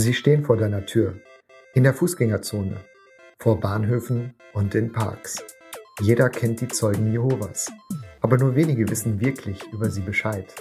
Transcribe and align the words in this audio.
Sie 0.00 0.14
stehen 0.14 0.44
vor 0.44 0.56
deiner 0.56 0.86
Tür, 0.86 1.14
in 1.74 1.82
der 1.82 1.92
Fußgängerzone, 1.92 2.76
vor 3.40 3.58
Bahnhöfen 3.58 4.32
und 4.52 4.76
in 4.76 4.92
Parks. 4.92 5.44
Jeder 6.00 6.28
kennt 6.28 6.60
die 6.60 6.68
Zeugen 6.68 7.10
Jehovas, 7.10 7.68
aber 8.20 8.38
nur 8.38 8.54
wenige 8.54 8.88
wissen 8.88 9.20
wirklich 9.20 9.60
über 9.72 9.90
sie 9.90 10.02
Bescheid. 10.02 10.54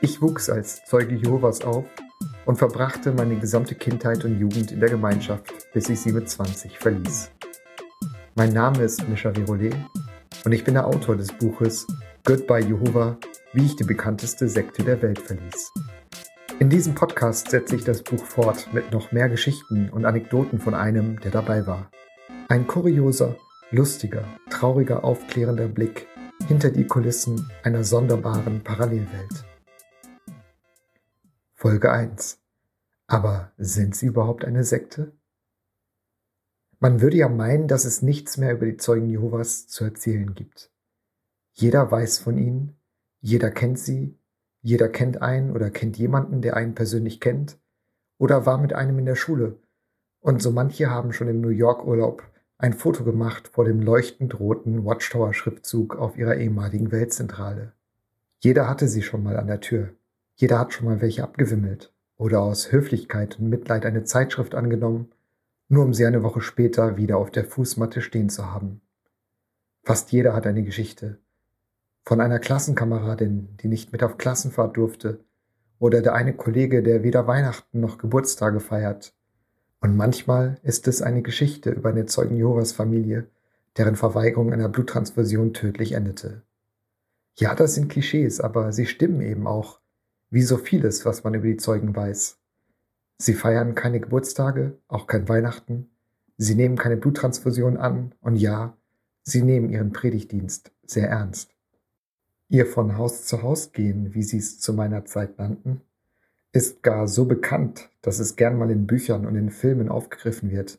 Ich 0.00 0.22
wuchs 0.22 0.48
als 0.48 0.82
Zeuge 0.86 1.14
Jehovas 1.16 1.60
auf 1.60 1.84
und 2.46 2.56
verbrachte 2.56 3.12
meine 3.12 3.36
gesamte 3.36 3.74
Kindheit 3.74 4.24
und 4.24 4.40
Jugend 4.40 4.72
in 4.72 4.80
der 4.80 4.88
Gemeinschaft, 4.88 5.52
bis 5.74 5.90
ich 5.90 6.00
sie 6.00 6.12
mit 6.12 6.30
20 6.30 6.78
verließ. 6.78 7.30
Mein 8.34 8.54
Name 8.54 8.82
ist 8.82 9.06
Mischa 9.10 9.36
Virolet 9.36 9.76
und 10.46 10.52
ich 10.52 10.64
bin 10.64 10.72
der 10.72 10.86
Autor 10.86 11.16
des 11.16 11.30
Buches 11.32 11.86
Goodbye 12.24 12.64
Jehova, 12.64 13.18
wie 13.52 13.66
ich 13.66 13.76
die 13.76 13.84
bekannteste 13.84 14.48
Sekte 14.48 14.84
der 14.84 15.02
Welt 15.02 15.18
verließ. 15.18 15.70
In 16.60 16.70
diesem 16.70 16.96
Podcast 16.96 17.50
setze 17.50 17.76
ich 17.76 17.84
das 17.84 18.02
Buch 18.02 18.24
fort 18.24 18.72
mit 18.72 18.90
noch 18.90 19.12
mehr 19.12 19.28
Geschichten 19.28 19.88
und 19.90 20.04
Anekdoten 20.04 20.58
von 20.58 20.74
einem, 20.74 21.20
der 21.20 21.30
dabei 21.30 21.68
war. 21.68 21.88
Ein 22.48 22.66
kurioser, 22.66 23.36
lustiger, 23.70 24.24
trauriger, 24.50 25.04
aufklärender 25.04 25.68
Blick 25.68 26.08
hinter 26.48 26.70
die 26.70 26.84
Kulissen 26.84 27.48
einer 27.62 27.84
sonderbaren 27.84 28.64
Parallelwelt. 28.64 29.44
Folge 31.54 31.92
1. 31.92 32.40
Aber 33.06 33.52
sind 33.56 33.94
sie 33.94 34.06
überhaupt 34.06 34.44
eine 34.44 34.64
Sekte? 34.64 35.12
Man 36.80 37.00
würde 37.00 37.18
ja 37.18 37.28
meinen, 37.28 37.68
dass 37.68 37.84
es 37.84 38.02
nichts 38.02 38.36
mehr 38.36 38.54
über 38.54 38.66
die 38.66 38.76
Zeugen 38.76 39.06
Jehovas 39.06 39.68
zu 39.68 39.84
erzählen 39.84 40.34
gibt. 40.34 40.72
Jeder 41.52 41.88
weiß 41.88 42.18
von 42.18 42.36
ihnen, 42.36 42.76
jeder 43.20 43.52
kennt 43.52 43.78
sie, 43.78 44.17
jeder 44.62 44.88
kennt 44.88 45.22
einen 45.22 45.52
oder 45.52 45.70
kennt 45.70 45.98
jemanden, 45.98 46.42
der 46.42 46.56
einen 46.56 46.74
persönlich 46.74 47.20
kennt 47.20 47.58
oder 48.18 48.46
war 48.46 48.58
mit 48.58 48.72
einem 48.72 48.98
in 48.98 49.06
der 49.06 49.14
Schule. 49.14 49.56
Und 50.20 50.42
so 50.42 50.50
manche 50.50 50.90
haben 50.90 51.12
schon 51.12 51.28
im 51.28 51.40
New 51.40 51.48
York 51.48 51.86
Urlaub 51.86 52.22
ein 52.58 52.72
Foto 52.72 53.04
gemacht 53.04 53.48
vor 53.48 53.64
dem 53.64 53.80
leuchtend 53.80 54.40
roten 54.40 54.84
Watchtower-Schriftzug 54.84 55.96
auf 55.96 56.18
ihrer 56.18 56.36
ehemaligen 56.36 56.90
Weltzentrale. 56.90 57.72
Jeder 58.40 58.68
hatte 58.68 58.88
sie 58.88 59.02
schon 59.02 59.22
mal 59.22 59.36
an 59.36 59.46
der 59.46 59.60
Tür. 59.60 59.90
Jeder 60.34 60.58
hat 60.58 60.72
schon 60.72 60.86
mal 60.86 61.00
welche 61.00 61.22
abgewimmelt 61.22 61.92
oder 62.16 62.40
aus 62.40 62.72
Höflichkeit 62.72 63.38
und 63.38 63.48
Mitleid 63.48 63.86
eine 63.86 64.04
Zeitschrift 64.04 64.56
angenommen, 64.56 65.12
nur 65.68 65.84
um 65.84 65.94
sie 65.94 66.04
eine 66.04 66.22
Woche 66.22 66.40
später 66.40 66.96
wieder 66.96 67.16
auf 67.16 67.30
der 67.30 67.44
Fußmatte 67.44 68.00
stehen 68.00 68.28
zu 68.28 68.50
haben. 68.52 68.80
Fast 69.84 70.10
jeder 70.12 70.34
hat 70.34 70.46
eine 70.46 70.64
Geschichte. 70.64 71.18
Von 72.08 72.22
einer 72.22 72.38
Klassenkameradin, 72.38 73.58
die 73.60 73.68
nicht 73.68 73.92
mit 73.92 74.02
auf 74.02 74.16
Klassenfahrt 74.16 74.78
durfte, 74.78 75.22
oder 75.78 76.00
der 76.00 76.14
eine 76.14 76.32
Kollege, 76.34 76.82
der 76.82 77.02
weder 77.02 77.26
Weihnachten 77.26 77.80
noch 77.80 77.98
Geburtstage 77.98 78.60
feiert. 78.60 79.12
Und 79.82 79.94
manchmal 79.94 80.56
ist 80.62 80.88
es 80.88 81.02
eine 81.02 81.20
Geschichte 81.20 81.68
über 81.68 81.90
eine 81.90 82.06
Zeugen 82.06 82.34
Jehovas 82.34 82.72
Familie, 82.72 83.28
deren 83.76 83.94
Verweigerung 83.94 84.54
einer 84.54 84.70
Bluttransfusion 84.70 85.52
tödlich 85.52 85.92
endete. 85.92 86.44
Ja, 87.36 87.54
das 87.54 87.74
sind 87.74 87.90
Klischees, 87.90 88.40
aber 88.40 88.72
sie 88.72 88.86
stimmen 88.86 89.20
eben 89.20 89.46
auch, 89.46 89.78
wie 90.30 90.40
so 90.40 90.56
vieles, 90.56 91.04
was 91.04 91.24
man 91.24 91.34
über 91.34 91.46
die 91.46 91.58
Zeugen 91.58 91.94
weiß. 91.94 92.38
Sie 93.18 93.34
feiern 93.34 93.74
keine 93.74 94.00
Geburtstage, 94.00 94.78
auch 94.88 95.08
kein 95.08 95.28
Weihnachten. 95.28 95.90
Sie 96.38 96.54
nehmen 96.54 96.78
keine 96.78 96.96
Bluttransfusion 96.96 97.76
an 97.76 98.14
und 98.22 98.36
ja, 98.36 98.78
sie 99.24 99.42
nehmen 99.42 99.68
ihren 99.68 99.92
Predigtdienst 99.92 100.72
sehr 100.86 101.10
ernst. 101.10 101.57
Ihr 102.50 102.66
von 102.66 102.96
Haus 102.96 103.26
zu 103.26 103.42
Haus 103.42 103.72
gehen, 103.72 104.14
wie 104.14 104.22
sie 104.22 104.38
es 104.38 104.58
zu 104.58 104.72
meiner 104.72 105.04
Zeit 105.04 105.38
nannten, 105.38 105.82
ist 106.52 106.82
gar 106.82 107.06
so 107.06 107.26
bekannt, 107.26 107.90
dass 108.00 108.18
es 108.18 108.36
gern 108.36 108.56
mal 108.56 108.70
in 108.70 108.86
Büchern 108.86 109.26
und 109.26 109.36
in 109.36 109.50
Filmen 109.50 109.90
aufgegriffen 109.90 110.50
wird 110.50 110.78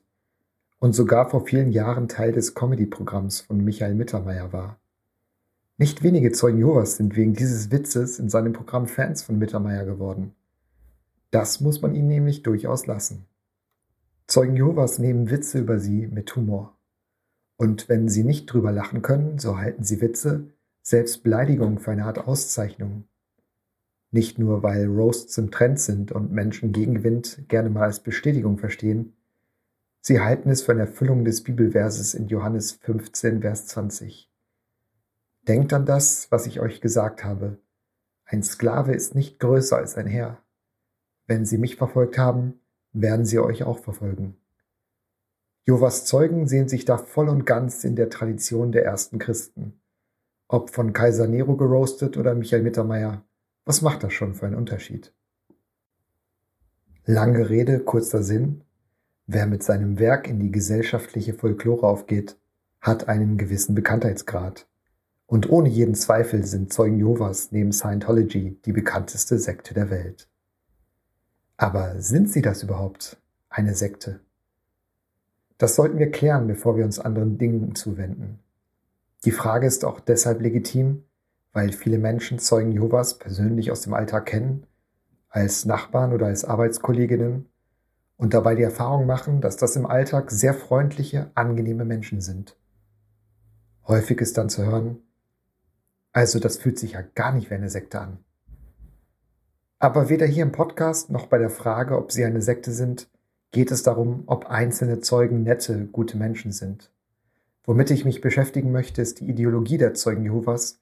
und 0.79 0.93
sogar 0.93 1.29
vor 1.29 1.45
vielen 1.45 1.71
Jahren 1.71 2.07
Teil 2.07 2.31
des 2.31 2.55
Comedy-Programms 2.55 3.41
von 3.41 3.63
Michael 3.63 3.93
Mittermeier 3.93 4.51
war. 4.51 4.79
Nicht 5.77 6.01
wenige 6.01 6.31
Zeugen 6.31 6.57
Jehovas 6.57 6.97
sind 6.97 7.15
wegen 7.15 7.33
dieses 7.33 7.71
Witzes 7.71 8.17
in 8.17 8.29
seinem 8.29 8.53
Programm 8.53 8.87
Fans 8.87 9.21
von 9.21 9.37
Mittermeier 9.37 9.85
geworden. 9.85 10.33
Das 11.31 11.61
muss 11.61 11.81
man 11.81 11.93
ihnen 11.93 12.07
nämlich 12.07 12.41
durchaus 12.41 12.87
lassen. 12.87 13.27
Zeugen 14.25 14.55
Jehovas 14.55 14.97
nehmen 14.97 15.29
Witze 15.29 15.59
über 15.59 15.79
sie 15.79 16.07
mit 16.07 16.35
Humor. 16.35 16.75
Und 17.57 17.89
wenn 17.89 18.09
sie 18.09 18.23
nicht 18.23 18.47
drüber 18.47 18.71
lachen 18.71 19.01
können, 19.01 19.37
so 19.37 19.57
halten 19.57 19.83
sie 19.83 20.01
Witze, 20.01 20.47
selbst 20.81 21.23
Beleidigungen 21.23 21.79
für 21.79 21.91
eine 21.91 22.05
Art 22.05 22.19
Auszeichnung. 22.19 23.05
Nicht 24.11 24.39
nur, 24.39 24.63
weil 24.63 24.87
Roasts 24.87 25.37
im 25.37 25.51
Trend 25.51 25.79
sind 25.79 26.11
und 26.11 26.31
Menschen 26.31 26.71
Gegenwind 26.71 27.45
gerne 27.47 27.69
mal 27.69 27.83
als 27.83 27.99
Bestätigung 27.99 28.57
verstehen, 28.57 29.15
sie 30.01 30.19
halten 30.19 30.49
es 30.49 30.63
für 30.63 30.71
eine 30.71 30.81
Erfüllung 30.81 31.25
des 31.25 31.43
Bibelverses 31.43 32.13
in 32.15 32.27
Johannes 32.27 32.71
15, 32.71 33.41
Vers 33.41 33.67
20. 33.67 34.31
Denkt 35.47 35.73
an 35.73 35.85
das, 35.85 36.31
was 36.31 36.47
ich 36.47 36.59
euch 36.59 36.81
gesagt 36.81 37.23
habe. 37.23 37.59
Ein 38.25 38.43
Sklave 38.43 38.93
ist 38.93 39.15
nicht 39.15 39.39
größer 39.39 39.77
als 39.77 39.95
ein 39.95 40.07
Herr. 40.07 40.41
Wenn 41.27 41.45
sie 41.45 41.57
mich 41.57 41.75
verfolgt 41.75 42.17
haben, 42.17 42.59
werden 42.93 43.25
sie 43.25 43.39
euch 43.39 43.63
auch 43.63 43.79
verfolgen. 43.79 44.37
Jovas 45.65 46.05
Zeugen 46.05 46.47
sehen 46.47 46.67
sich 46.67 46.85
da 46.85 46.97
voll 46.97 47.29
und 47.29 47.45
ganz 47.45 47.83
in 47.83 47.95
der 47.95 48.09
Tradition 48.09 48.71
der 48.71 48.85
ersten 48.85 49.19
Christen. 49.19 49.79
Ob 50.51 50.71
von 50.71 50.93
Kaiser 50.93 51.27
Nero 51.27 51.55
geroastet 51.55 52.17
oder 52.17 52.33
Michael 52.33 52.63
Mittermeier, 52.63 53.23
was 53.65 53.83
macht 53.83 54.01
das 54.01 54.13
schon 54.13 54.33
für 54.33 54.47
einen 54.47 54.55
Unterschied? 54.55 55.13
Lange 57.05 57.51
Rede, 57.51 57.79
kurzer 57.79 58.23
Sinn. 58.23 58.63
Wer 59.27 59.45
mit 59.45 59.61
seinem 59.61 59.99
Werk 59.99 60.27
in 60.27 60.39
die 60.39 60.51
gesellschaftliche 60.51 61.35
Folklore 61.35 61.85
aufgeht, 61.85 62.35
hat 62.81 63.07
einen 63.07 63.37
gewissen 63.37 63.75
Bekanntheitsgrad. 63.75 64.67
Und 65.27 65.51
ohne 65.51 65.69
jeden 65.69 65.93
Zweifel 65.93 66.43
sind 66.43 66.73
Zeugen 66.73 66.97
Jehovas 66.97 67.51
neben 67.51 67.71
Scientology 67.71 68.59
die 68.65 68.73
bekannteste 68.73 69.37
Sekte 69.37 69.75
der 69.75 69.91
Welt. 69.91 70.27
Aber 71.57 72.01
sind 72.01 72.27
sie 72.27 72.41
das 72.41 72.63
überhaupt, 72.63 73.21
eine 73.49 73.75
Sekte? 73.75 74.19
Das 75.59 75.75
sollten 75.75 75.99
wir 75.99 76.09
klären, 76.09 76.47
bevor 76.47 76.75
wir 76.75 76.85
uns 76.85 76.97
anderen 76.97 77.37
Dingen 77.37 77.75
zuwenden. 77.75 78.39
Die 79.25 79.31
Frage 79.31 79.67
ist 79.67 79.83
auch 79.83 79.99
deshalb 79.99 80.41
legitim, 80.41 81.03
weil 81.51 81.73
viele 81.73 81.97
Menschen 81.97 82.39
Zeugen 82.39 82.71
Jehovas 82.71 83.17
persönlich 83.17 83.71
aus 83.71 83.81
dem 83.81 83.93
Alltag 83.93 84.27
kennen, 84.27 84.65
als 85.27 85.65
Nachbarn 85.65 86.13
oder 86.13 86.27
als 86.27 86.45
Arbeitskolleginnen 86.45 87.49
und 88.17 88.33
dabei 88.33 88.55
die 88.55 88.63
Erfahrung 88.63 89.05
machen, 89.05 89.41
dass 89.41 89.57
das 89.57 89.75
im 89.75 89.85
Alltag 89.85 90.31
sehr 90.31 90.53
freundliche, 90.53 91.31
angenehme 91.35 91.85
Menschen 91.85 92.21
sind. 92.21 92.57
Häufig 93.87 94.21
ist 94.21 94.37
dann 94.37 94.49
zu 94.49 94.65
hören, 94.65 94.99
also 96.11 96.39
das 96.39 96.57
fühlt 96.57 96.79
sich 96.79 96.93
ja 96.93 97.01
gar 97.01 97.33
nicht 97.33 97.49
wie 97.49 97.55
eine 97.55 97.69
Sekte 97.69 97.99
an. 97.99 98.19
Aber 99.79 100.09
weder 100.09 100.25
hier 100.25 100.43
im 100.43 100.51
Podcast 100.51 101.09
noch 101.09 101.27
bei 101.27 101.37
der 101.37 101.49
Frage, 101.49 101.97
ob 101.97 102.11
sie 102.11 102.25
eine 102.25 102.41
Sekte 102.41 102.71
sind, 102.71 103.09
geht 103.51 103.71
es 103.71 103.83
darum, 103.83 104.23
ob 104.27 104.45
einzelne 104.47 104.99
Zeugen 104.99 105.43
nette, 105.43 105.85
gute 105.87 106.17
Menschen 106.17 106.51
sind. 106.51 106.91
Womit 107.69 107.91
ich 107.91 108.03
mich 108.03 108.19
beschäftigen 108.19 108.71
möchte, 108.71 108.99
ist 109.03 109.19
die 109.19 109.29
Ideologie 109.29 109.77
der 109.77 109.93
Zeugen 109.93 110.23
Jehovas 110.23 110.81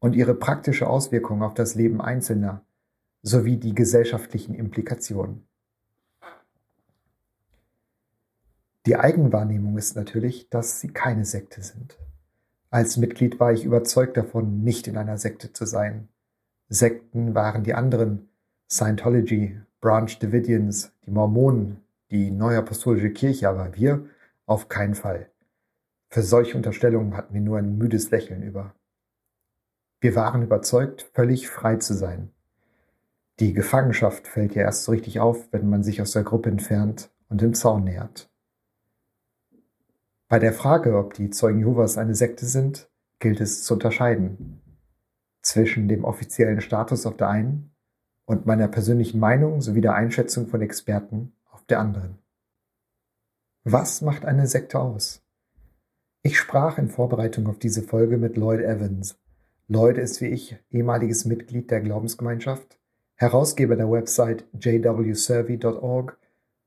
und 0.00 0.16
ihre 0.16 0.34
praktische 0.34 0.88
Auswirkung 0.88 1.44
auf 1.44 1.54
das 1.54 1.76
Leben 1.76 2.00
Einzelner 2.00 2.64
sowie 3.22 3.56
die 3.56 3.72
gesellschaftlichen 3.72 4.52
Implikationen. 4.52 5.46
Die 8.84 8.96
Eigenwahrnehmung 8.96 9.78
ist 9.78 9.94
natürlich, 9.94 10.50
dass 10.50 10.80
sie 10.80 10.88
keine 10.88 11.24
Sekte 11.24 11.62
sind. 11.62 12.00
Als 12.68 12.96
Mitglied 12.96 13.38
war 13.38 13.52
ich 13.52 13.64
überzeugt 13.64 14.16
davon, 14.16 14.64
nicht 14.64 14.88
in 14.88 14.96
einer 14.96 15.18
Sekte 15.18 15.52
zu 15.52 15.66
sein. 15.66 16.08
Sekten 16.68 17.36
waren 17.36 17.62
die 17.62 17.74
anderen, 17.74 18.28
Scientology, 18.68 19.60
Branch 19.80 20.10
Davidians, 20.18 20.90
die 21.06 21.12
Mormonen, 21.12 21.76
die 22.10 22.32
Neuapostolische 22.32 23.12
Kirche, 23.12 23.48
aber 23.48 23.76
wir 23.76 24.06
auf 24.46 24.68
keinen 24.68 24.96
Fall. 24.96 25.30
Für 26.14 26.22
solche 26.22 26.56
Unterstellungen 26.56 27.16
hatten 27.16 27.34
wir 27.34 27.40
nur 27.40 27.58
ein 27.58 27.76
müdes 27.76 28.12
Lächeln 28.12 28.44
über. 28.44 28.72
Wir 30.00 30.14
waren 30.14 30.44
überzeugt, 30.44 31.10
völlig 31.12 31.48
frei 31.48 31.74
zu 31.74 31.92
sein. 31.92 32.30
Die 33.40 33.52
Gefangenschaft 33.52 34.28
fällt 34.28 34.54
ja 34.54 34.62
erst 34.62 34.84
so 34.84 34.92
richtig 34.92 35.18
auf, 35.18 35.48
wenn 35.50 35.68
man 35.68 35.82
sich 35.82 36.00
aus 36.00 36.12
der 36.12 36.22
Gruppe 36.22 36.50
entfernt 36.50 37.10
und 37.28 37.40
dem 37.40 37.52
Zaun 37.52 37.82
nähert. 37.82 38.30
Bei 40.28 40.38
der 40.38 40.52
Frage, 40.52 40.96
ob 40.96 41.14
die 41.14 41.30
Zeugen 41.30 41.58
Jehovas 41.58 41.98
eine 41.98 42.14
Sekte 42.14 42.46
sind, 42.46 42.88
gilt 43.18 43.40
es 43.40 43.64
zu 43.64 43.74
unterscheiden 43.74 44.62
zwischen 45.42 45.88
dem 45.88 46.04
offiziellen 46.04 46.60
Status 46.60 47.06
auf 47.06 47.16
der 47.16 47.28
einen 47.28 47.74
und 48.24 48.46
meiner 48.46 48.68
persönlichen 48.68 49.18
Meinung 49.18 49.60
sowie 49.60 49.80
der 49.80 49.96
Einschätzung 49.96 50.46
von 50.46 50.62
Experten 50.62 51.32
auf 51.50 51.64
der 51.64 51.80
anderen. 51.80 52.18
Was 53.64 54.00
macht 54.00 54.24
eine 54.24 54.46
Sekte 54.46 54.78
aus? 54.78 55.23
Ich 56.26 56.38
sprach 56.38 56.78
in 56.78 56.88
Vorbereitung 56.88 57.48
auf 57.48 57.58
diese 57.58 57.82
Folge 57.82 58.16
mit 58.16 58.38
Lloyd 58.38 58.62
Evans. 58.62 59.18
Lloyd 59.68 59.98
ist 59.98 60.22
wie 60.22 60.28
ich 60.28 60.56
ehemaliges 60.70 61.26
Mitglied 61.26 61.70
der 61.70 61.82
Glaubensgemeinschaft, 61.82 62.78
Herausgeber 63.16 63.76
der 63.76 63.90
Website 63.90 64.46
jwsurvey.org 64.54 66.18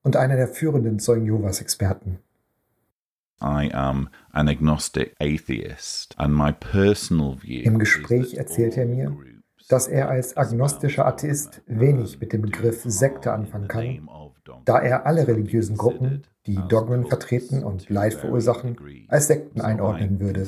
und 0.04 0.15
einer 0.15 0.36
der 0.36 0.48
führenden 0.48 1.00
Zeugen 1.00 1.25
Jehovas 1.25 1.59
Experten. 1.59 2.19
I 3.42 3.71
am 3.74 4.09
an 4.31 4.48
agnostic 4.48 5.15
atheist 5.19 6.13
and 6.19 6.36
my 6.36 6.53
personal 6.53 7.38
view 7.42 7.63
Im 7.63 7.80
Gespräch 7.80 8.36
erzählt 8.36 8.77
er 8.77 8.86
mir, 8.86 9.18
dass 9.69 9.88
er 9.88 10.10
als 10.10 10.38
agnostischer 10.38 11.06
Atheist 11.06 11.62
wenig 11.68 12.19
mit 12.19 12.34
dem 12.34 12.42
Begriff 12.42 12.84
Sekte 12.86 13.34
anfangen 13.34 13.68
kann, 13.68 14.10
da 14.66 14.80
er 14.80 15.06
alle 15.06 15.28
religiösen 15.28 15.78
Gruppen, 15.78 16.24
die 16.46 16.60
Dogmen 16.69 17.06
vertreten 17.06 17.64
und 17.64 17.90
Leid 17.90 18.14
verursachen, 18.14 18.78
als 19.10 19.28
Sekten 19.28 19.62
einordnen 19.62 20.19
würde. 20.19 20.46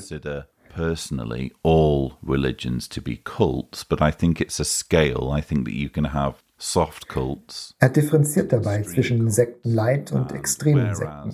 personally 0.69 1.51
all 1.63 2.13
religions 2.21 2.87
to 2.87 3.01
be 3.01 3.17
cults, 3.17 3.83
but 3.83 4.01
I 4.01 4.11
think 4.11 4.39
it's 4.39 4.59
a 4.59 4.63
scale. 4.63 5.31
I 5.31 5.41
think 5.41 5.65
that 5.65 5.73
you 5.73 5.89
can 5.89 6.13
have 6.13 6.35
soft 6.57 7.07
cults. 7.07 7.73
Er 7.79 7.89
differenziert 7.89 8.53
dabei 8.53 8.83
zwischen 8.83 9.29
Sektenleid 9.29 10.11
und 10.11 10.31
extremen 10.31 10.93
Sekten. 10.95 11.33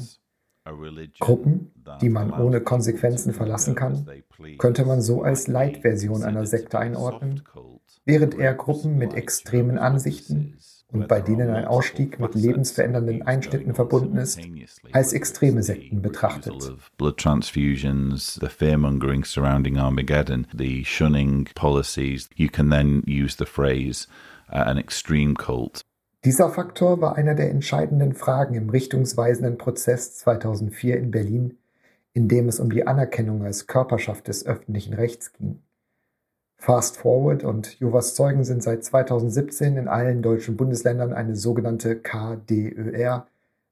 Gruppen, 1.20 1.72
die 2.02 2.10
man 2.10 2.32
ohne 2.32 2.62
Konsequenzen 2.62 3.34
verlassen 3.34 3.76
kann, 3.76 4.08
könnte 4.58 4.86
man 4.86 5.02
so 5.02 5.22
als 5.22 5.48
Leitversion 5.48 6.24
einer 6.24 6.46
Sekte 6.46 6.80
einordnen, 6.80 7.44
während 8.06 8.36
er 8.36 8.54
Gruppen 8.56 8.98
mit 8.98 9.14
extremen 9.14 9.78
Ansichten 9.78 10.58
und 10.92 11.08
bei 11.08 11.22
denen 11.22 11.50
ein 11.50 11.66
Ausstieg 11.66 12.20
mit 12.20 12.36
lebensverändernden 12.36 13.22
Einschnitten 13.24 13.76
verbunden 13.76 14.18
ist, 14.18 14.40
als 14.92 15.14
extreme 15.14 15.62
Sekten 15.62 16.02
betrachtet. 16.02 16.74
Blood 16.98 17.18
transfusions, 17.18 18.36
the 18.36 18.48
fearmongering 18.48 19.24
surrounding 19.24 19.78
Armageddon, 19.78 20.48
the 20.58 20.84
shunning 20.84 21.48
policies, 21.54 22.30
you 22.36 22.50
can 22.50 22.70
then 22.70 23.04
use 23.08 23.36
the 23.38 23.46
phrase 23.46 24.08
uh, 24.52 24.64
an 24.66 24.78
extreme 24.78 25.36
cult. 25.36 25.82
Dieser 26.26 26.50
Faktor 26.50 27.02
war 27.02 27.18
einer 27.18 27.36
der 27.36 27.52
entscheidenden 27.52 28.14
Fragen 28.14 28.56
im 28.56 28.72
richtungsweisenden 28.72 29.60
Prozess 29.60 30.18
2004 30.18 30.98
in 30.98 31.12
Berlin, 31.12 31.60
in 32.14 32.28
dem 32.28 32.48
es 32.48 32.60
um 32.60 32.72
die 32.72 32.88
Anerkennung 32.88 33.44
als 33.44 33.68
Körperschaft 33.68 34.28
des 34.28 34.44
öffentlichen 34.44 34.96
Rechts 34.96 35.34
ging. 35.34 35.62
Fast 36.58 36.98
Forward 36.98 37.44
und 37.44 37.80
Jovas 37.80 38.16
Zeugen 38.16 38.44
sind 38.44 38.64
seit 38.64 38.84
2017 38.84 39.78
in 39.78 39.88
allen 39.88 40.24
deutschen 40.24 40.58
Bundesländern 40.58 41.14
eine 41.14 41.36
sogenannte 41.36 41.96
KDÖR, 41.96 43.28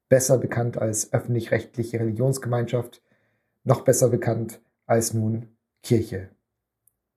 besser 0.08 0.38
bekannt 0.38 0.78
als 0.78 1.12
öffentlich-rechtliche 1.12 2.00
Religionsgemeinschaft, 2.00 3.02
noch 3.64 3.82
besser 3.82 4.10
bekannt 4.10 4.62
als 4.86 5.16
nun 5.16 5.48
Kirche. 5.82 6.30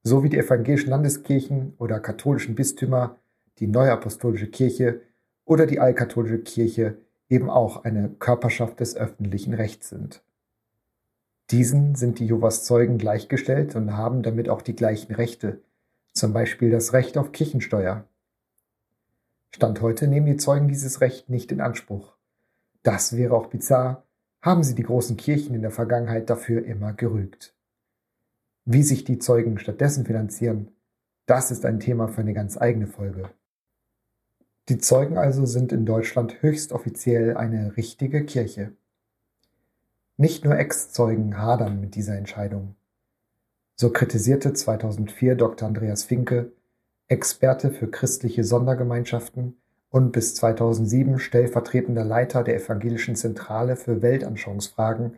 So 0.02 0.22
wie 0.22 0.30
die 0.30 0.38
evangelischen 0.38 0.88
Landeskirchen 0.88 1.74
oder 1.76 2.00
katholischen 2.00 2.54
Bistümer, 2.54 3.18
die 3.58 3.66
Neuapostolische 3.66 4.46
Kirche 4.46 5.02
oder 5.46 5.64
die 5.64 5.80
Allkatholische 5.80 6.40
Kirche 6.40 6.98
eben 7.30 7.48
auch 7.48 7.84
eine 7.84 8.10
Körperschaft 8.10 8.80
des 8.80 8.96
öffentlichen 8.96 9.54
Rechts 9.54 9.88
sind. 9.88 10.22
Diesen 11.50 11.94
sind 11.94 12.18
die 12.18 12.26
Jovas 12.26 12.64
Zeugen 12.64 12.98
gleichgestellt 12.98 13.76
und 13.76 13.96
haben 13.96 14.22
damit 14.22 14.48
auch 14.48 14.60
die 14.60 14.76
gleichen 14.76 15.14
Rechte, 15.14 15.62
zum 16.12 16.32
Beispiel 16.32 16.70
das 16.70 16.92
Recht 16.92 17.16
auf 17.16 17.32
Kirchensteuer. 17.32 18.04
Stand 19.54 19.80
heute 19.80 20.08
nehmen 20.08 20.26
die 20.26 20.36
Zeugen 20.36 20.68
dieses 20.68 21.00
Recht 21.00 21.30
nicht 21.30 21.52
in 21.52 21.60
Anspruch. 21.60 22.16
Das 22.82 23.16
wäre 23.16 23.34
auch 23.34 23.46
bizarr, 23.46 24.04
haben 24.42 24.64
sie 24.64 24.74
die 24.74 24.82
großen 24.82 25.16
Kirchen 25.16 25.54
in 25.54 25.62
der 25.62 25.70
Vergangenheit 25.70 26.28
dafür 26.28 26.64
immer 26.64 26.92
gerügt. 26.92 27.54
Wie 28.64 28.82
sich 28.82 29.04
die 29.04 29.18
Zeugen 29.18 29.58
stattdessen 29.58 30.04
finanzieren, 30.04 30.72
das 31.26 31.50
ist 31.50 31.64
ein 31.64 31.80
Thema 31.80 32.08
für 32.08 32.20
eine 32.20 32.34
ganz 32.34 32.60
eigene 32.60 32.88
Folge. 32.88 33.30
Die 34.68 34.78
Zeugen 34.78 35.16
also 35.16 35.46
sind 35.46 35.70
in 35.70 35.86
Deutschland 35.86 36.42
höchst 36.42 36.72
offiziell 36.72 37.36
eine 37.36 37.76
richtige 37.76 38.24
Kirche. 38.24 38.72
Nicht 40.16 40.44
nur 40.44 40.58
Ex-Zeugen 40.58 41.38
hadern 41.38 41.80
mit 41.80 41.94
dieser 41.94 42.16
Entscheidung. 42.16 42.74
So 43.76 43.90
kritisierte 43.90 44.54
2004 44.54 45.36
Dr. 45.36 45.68
Andreas 45.68 46.02
Finke, 46.02 46.50
Experte 47.06 47.70
für 47.70 47.88
christliche 47.88 48.42
Sondergemeinschaften 48.42 49.56
und 49.90 50.10
bis 50.10 50.34
2007 50.34 51.20
stellvertretender 51.20 52.04
Leiter 52.04 52.42
der 52.42 52.56
Evangelischen 52.56 53.14
Zentrale 53.14 53.76
für 53.76 54.02
Weltanschauungsfragen, 54.02 55.16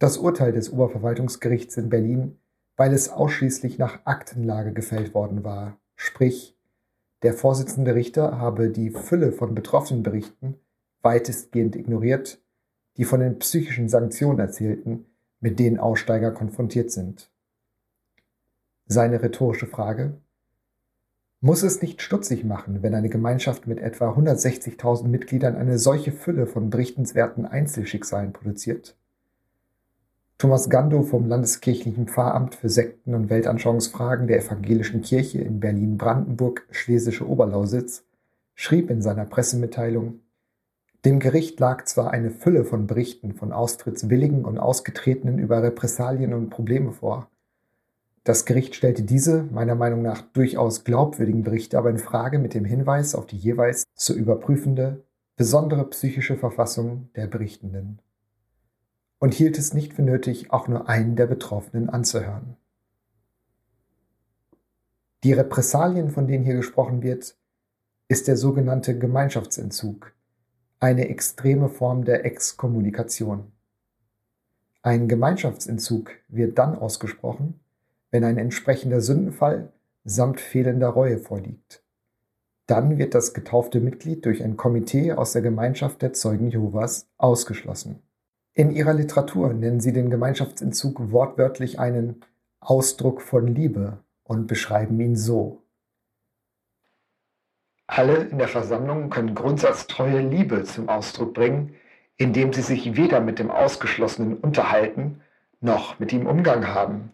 das 0.00 0.16
Urteil 0.18 0.50
des 0.50 0.72
Oberverwaltungsgerichts 0.72 1.76
in 1.76 1.88
Berlin, 1.88 2.38
weil 2.76 2.92
es 2.92 3.10
ausschließlich 3.10 3.78
nach 3.78 4.00
Aktenlage 4.06 4.72
gefällt 4.72 5.14
worden 5.14 5.44
war, 5.44 5.76
sprich 5.94 6.56
der 7.22 7.34
Vorsitzende 7.34 7.94
Richter 7.94 8.38
habe 8.38 8.68
die 8.70 8.90
Fülle 8.90 9.32
von 9.32 9.54
betroffenen 9.54 10.02
Berichten 10.02 10.56
weitestgehend 11.02 11.76
ignoriert, 11.76 12.40
die 12.96 13.04
von 13.04 13.20
den 13.20 13.38
psychischen 13.38 13.88
Sanktionen 13.88 14.38
erzählten, 14.38 15.06
mit 15.40 15.58
denen 15.58 15.78
Aussteiger 15.78 16.30
konfrontiert 16.30 16.90
sind. 16.90 17.30
Seine 18.86 19.22
rhetorische 19.22 19.66
Frage 19.66 20.20
Muss 21.40 21.62
es 21.62 21.82
nicht 21.82 22.02
stutzig 22.02 22.44
machen, 22.44 22.82
wenn 22.82 22.94
eine 22.94 23.08
Gemeinschaft 23.08 23.66
mit 23.66 23.80
etwa 23.80 24.10
160.000 24.12 25.08
Mitgliedern 25.08 25.56
eine 25.56 25.78
solche 25.78 26.12
Fülle 26.12 26.46
von 26.46 26.70
berichtenswerten 26.70 27.46
Einzelschicksalen 27.46 28.32
produziert? 28.32 28.96
Thomas 30.42 30.68
Gando 30.68 31.04
vom 31.04 31.28
Landeskirchlichen 31.28 32.08
Pfarramt 32.08 32.56
für 32.56 32.68
Sekten- 32.68 33.14
und 33.14 33.30
Weltanschauungsfragen 33.30 34.26
der 34.26 34.38
Evangelischen 34.38 35.00
Kirche 35.00 35.38
in 35.38 35.60
Berlin-Brandenburg, 35.60 36.66
Schlesische 36.72 37.28
Oberlausitz, 37.28 38.02
schrieb 38.56 38.90
in 38.90 39.02
seiner 39.02 39.24
Pressemitteilung, 39.24 40.18
dem 41.04 41.20
Gericht 41.20 41.60
lag 41.60 41.84
zwar 41.84 42.10
eine 42.10 42.32
Fülle 42.32 42.64
von 42.64 42.88
Berichten 42.88 43.34
von 43.34 43.52
Austrittswilligen 43.52 44.44
und 44.44 44.58
Ausgetretenen 44.58 45.38
über 45.38 45.62
Repressalien 45.62 46.34
und 46.34 46.50
Probleme 46.50 46.90
vor. 46.90 47.30
Das 48.24 48.44
Gericht 48.44 48.74
stellte 48.74 49.04
diese, 49.04 49.44
meiner 49.44 49.76
Meinung 49.76 50.02
nach 50.02 50.22
durchaus 50.22 50.82
glaubwürdigen 50.82 51.44
Berichte 51.44 51.78
aber 51.78 51.90
in 51.90 51.98
Frage 51.98 52.40
mit 52.40 52.54
dem 52.54 52.64
Hinweis 52.64 53.14
auf 53.14 53.26
die 53.26 53.36
jeweils 53.36 53.84
zu 53.94 54.12
überprüfende, 54.12 55.04
besondere 55.36 55.88
psychische 55.90 56.36
Verfassung 56.36 57.10
der 57.14 57.28
Berichtenden 57.28 58.00
und 59.22 59.34
hielt 59.34 59.56
es 59.56 59.72
nicht 59.72 59.94
für 59.94 60.02
nötig, 60.02 60.50
auch 60.50 60.66
nur 60.66 60.88
einen 60.88 61.14
der 61.14 61.28
Betroffenen 61.28 61.88
anzuhören. 61.88 62.56
Die 65.22 65.32
Repressalien, 65.32 66.10
von 66.10 66.26
denen 66.26 66.44
hier 66.44 66.56
gesprochen 66.56 67.04
wird, 67.04 67.36
ist 68.08 68.26
der 68.26 68.36
sogenannte 68.36 68.98
Gemeinschaftsentzug, 68.98 70.12
eine 70.80 71.08
extreme 71.08 71.68
Form 71.68 72.04
der 72.04 72.24
Exkommunikation. 72.24 73.52
Ein 74.82 75.06
Gemeinschaftsentzug 75.06 76.10
wird 76.26 76.58
dann 76.58 76.76
ausgesprochen, 76.76 77.60
wenn 78.10 78.24
ein 78.24 78.38
entsprechender 78.38 79.00
Sündenfall 79.00 79.72
samt 80.02 80.40
fehlender 80.40 80.88
Reue 80.88 81.18
vorliegt. 81.18 81.84
Dann 82.66 82.98
wird 82.98 83.14
das 83.14 83.34
getaufte 83.34 83.78
Mitglied 83.78 84.26
durch 84.26 84.42
ein 84.42 84.56
Komitee 84.56 85.12
aus 85.12 85.32
der 85.32 85.42
Gemeinschaft 85.42 86.02
der 86.02 86.12
Zeugen 86.12 86.48
Jehovas 86.48 87.06
ausgeschlossen. 87.18 88.02
In 88.54 88.70
ihrer 88.70 88.92
Literatur 88.92 89.54
nennen 89.54 89.80
sie 89.80 89.94
den 89.94 90.10
Gemeinschaftsentzug 90.10 91.10
wortwörtlich 91.10 91.78
einen 91.78 92.22
Ausdruck 92.60 93.22
von 93.22 93.46
Liebe 93.46 94.04
und 94.24 94.46
beschreiben 94.46 95.00
ihn 95.00 95.16
so. 95.16 95.62
Alle 97.86 98.24
in 98.24 98.38
der 98.38 98.48
Versammlung 98.48 99.08
können 99.08 99.34
grundsatztreue 99.34 100.20
Liebe 100.20 100.64
zum 100.64 100.88
Ausdruck 100.88 101.32
bringen, 101.34 101.74
indem 102.16 102.52
sie 102.52 102.62
sich 102.62 102.96
weder 102.96 103.20
mit 103.20 103.38
dem 103.38 103.50
Ausgeschlossenen 103.50 104.36
unterhalten, 104.36 105.22
noch 105.60 105.98
mit 105.98 106.12
ihm 106.12 106.26
Umgang 106.26 106.68
haben. 106.68 107.12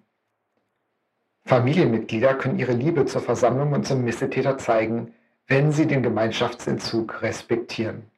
Familienmitglieder 1.45 2.35
können 2.35 2.59
ihre 2.59 2.75
Liebe 2.75 3.07
zur 3.07 3.23
Versammlung 3.23 3.73
und 3.73 3.87
zum 3.87 4.05
Missetäter 4.05 4.59
zeigen, 4.59 5.15
wenn 5.47 5.73
sie 5.73 5.87
den 5.87 6.03
Gemeinschaftsentzug 6.03 7.23
respektieren. 7.23 8.11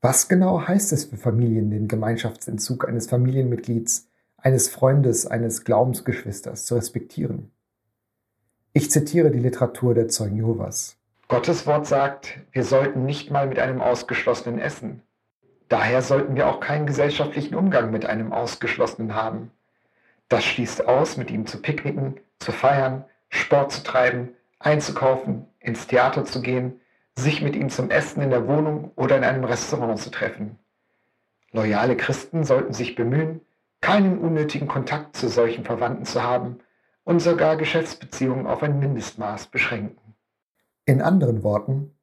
Was 0.00 0.28
genau 0.28 0.66
heißt 0.66 0.92
es 0.92 1.06
für 1.06 1.16
Familien, 1.16 1.70
den 1.70 1.88
Gemeinschaftsentzug 1.88 2.86
eines 2.86 3.08
Familienmitglieds, 3.08 4.08
eines 4.36 4.68
Freundes, 4.68 5.26
eines 5.26 5.64
Glaubensgeschwisters 5.64 6.66
zu 6.66 6.76
respektieren? 6.76 7.50
Ich 8.72 8.92
zitiere 8.92 9.32
die 9.32 9.40
Literatur 9.40 9.94
der 9.94 10.06
Zeugen 10.06 10.36
Jehovas. 10.36 10.96
Gottes 11.26 11.66
Wort 11.66 11.88
sagt, 11.88 12.38
wir 12.52 12.62
sollten 12.62 13.06
nicht 13.06 13.32
mal 13.32 13.48
mit 13.48 13.58
einem 13.58 13.80
Ausgeschlossenen 13.80 14.60
essen. 14.60 15.02
Daher 15.68 16.00
sollten 16.00 16.36
wir 16.36 16.46
auch 16.46 16.60
keinen 16.60 16.86
gesellschaftlichen 16.86 17.56
Umgang 17.56 17.90
mit 17.90 18.06
einem 18.06 18.32
Ausgeschlossenen 18.32 19.16
haben. 19.16 19.50
Das 20.28 20.44
schließt 20.44 20.86
aus, 20.86 21.16
mit 21.16 21.32
ihm 21.32 21.44
zu 21.44 21.60
picknicken, 21.60 22.20
zu 22.38 22.52
feiern, 22.52 23.04
Sport 23.30 23.72
zu 23.72 23.82
treiben, 23.82 24.28
einzukaufen, 24.60 25.46
ins 25.58 25.88
Theater 25.88 26.24
zu 26.24 26.40
gehen, 26.40 26.80
sich 27.18 27.42
mit 27.42 27.56
ihm 27.56 27.68
zum 27.68 27.90
Essen 27.90 28.22
in 28.22 28.30
der 28.30 28.46
Wohnung 28.46 28.92
oder 28.96 29.16
in 29.16 29.24
einem 29.24 29.44
Restaurant 29.44 29.98
zu 29.98 30.10
treffen. 30.10 30.58
Loyale 31.52 31.96
Christen 31.96 32.44
sollten 32.44 32.72
sich 32.72 32.94
bemühen, 32.94 33.40
keinen 33.80 34.18
unnötigen 34.18 34.68
Kontakt 34.68 35.16
zu 35.16 35.28
solchen 35.28 35.64
Verwandten 35.64 36.04
zu 36.04 36.22
haben 36.22 36.58
und 37.04 37.20
sogar 37.20 37.56
Geschäftsbeziehungen 37.56 38.46
auf 38.46 38.62
ein 38.62 38.78
Mindestmaß 38.78 39.46
beschränken. 39.48 40.14
In 40.84 41.00
anderen 41.00 41.42
Worten, 41.42 41.94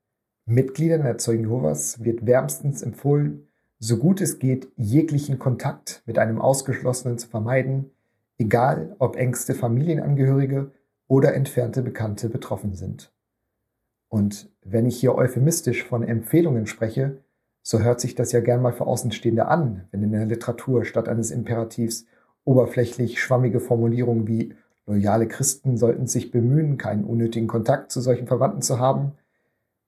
Mitgliedern 0.45 1.03
der 1.03 1.17
Zeugen 1.17 1.43
Jehovas 1.43 2.03
wird 2.03 2.25
wärmstens 2.25 2.81
empfohlen, 2.81 3.47
so 3.79 3.97
gut 3.97 4.21
es 4.21 4.39
geht, 4.39 4.67
jeglichen 4.75 5.39
Kontakt 5.39 6.03
mit 6.05 6.17
einem 6.17 6.41
Ausgeschlossenen 6.41 7.17
zu 7.17 7.27
vermeiden, 7.27 7.91
egal 8.37 8.95
ob 8.99 9.15
engste 9.15 9.53
Familienangehörige 9.53 10.71
oder 11.07 11.33
entfernte 11.33 11.81
Bekannte 11.81 12.29
betroffen 12.29 12.75
sind. 12.75 13.11
Und 14.09 14.49
wenn 14.63 14.85
ich 14.85 14.97
hier 14.99 15.15
euphemistisch 15.15 15.83
von 15.83 16.03
Empfehlungen 16.03 16.67
spreche, 16.67 17.23
so 17.61 17.79
hört 17.79 17.99
sich 17.99 18.15
das 18.15 18.31
ja 18.31 18.41
gern 18.41 18.61
mal 18.61 18.73
für 18.73 18.85
Außenstehende 18.85 19.47
an, 19.47 19.87
wenn 19.91 20.03
in 20.03 20.11
der 20.11 20.25
Literatur 20.25 20.85
statt 20.85 21.09
eines 21.09 21.31
Imperativs 21.31 22.05
oberflächlich 22.43 23.19
schwammige 23.19 23.59
Formulierungen 23.59 24.27
wie 24.27 24.53
loyale 24.85 25.27
Christen 25.27 25.77
sollten 25.77 26.05
sich 26.07 26.31
bemühen, 26.31 26.77
keinen 26.77 27.03
unnötigen 27.03 27.47
Kontakt 27.47 27.91
zu 27.91 28.01
solchen 28.01 28.27
Verwandten 28.27 28.61
zu 28.61 28.79
haben. 28.79 29.13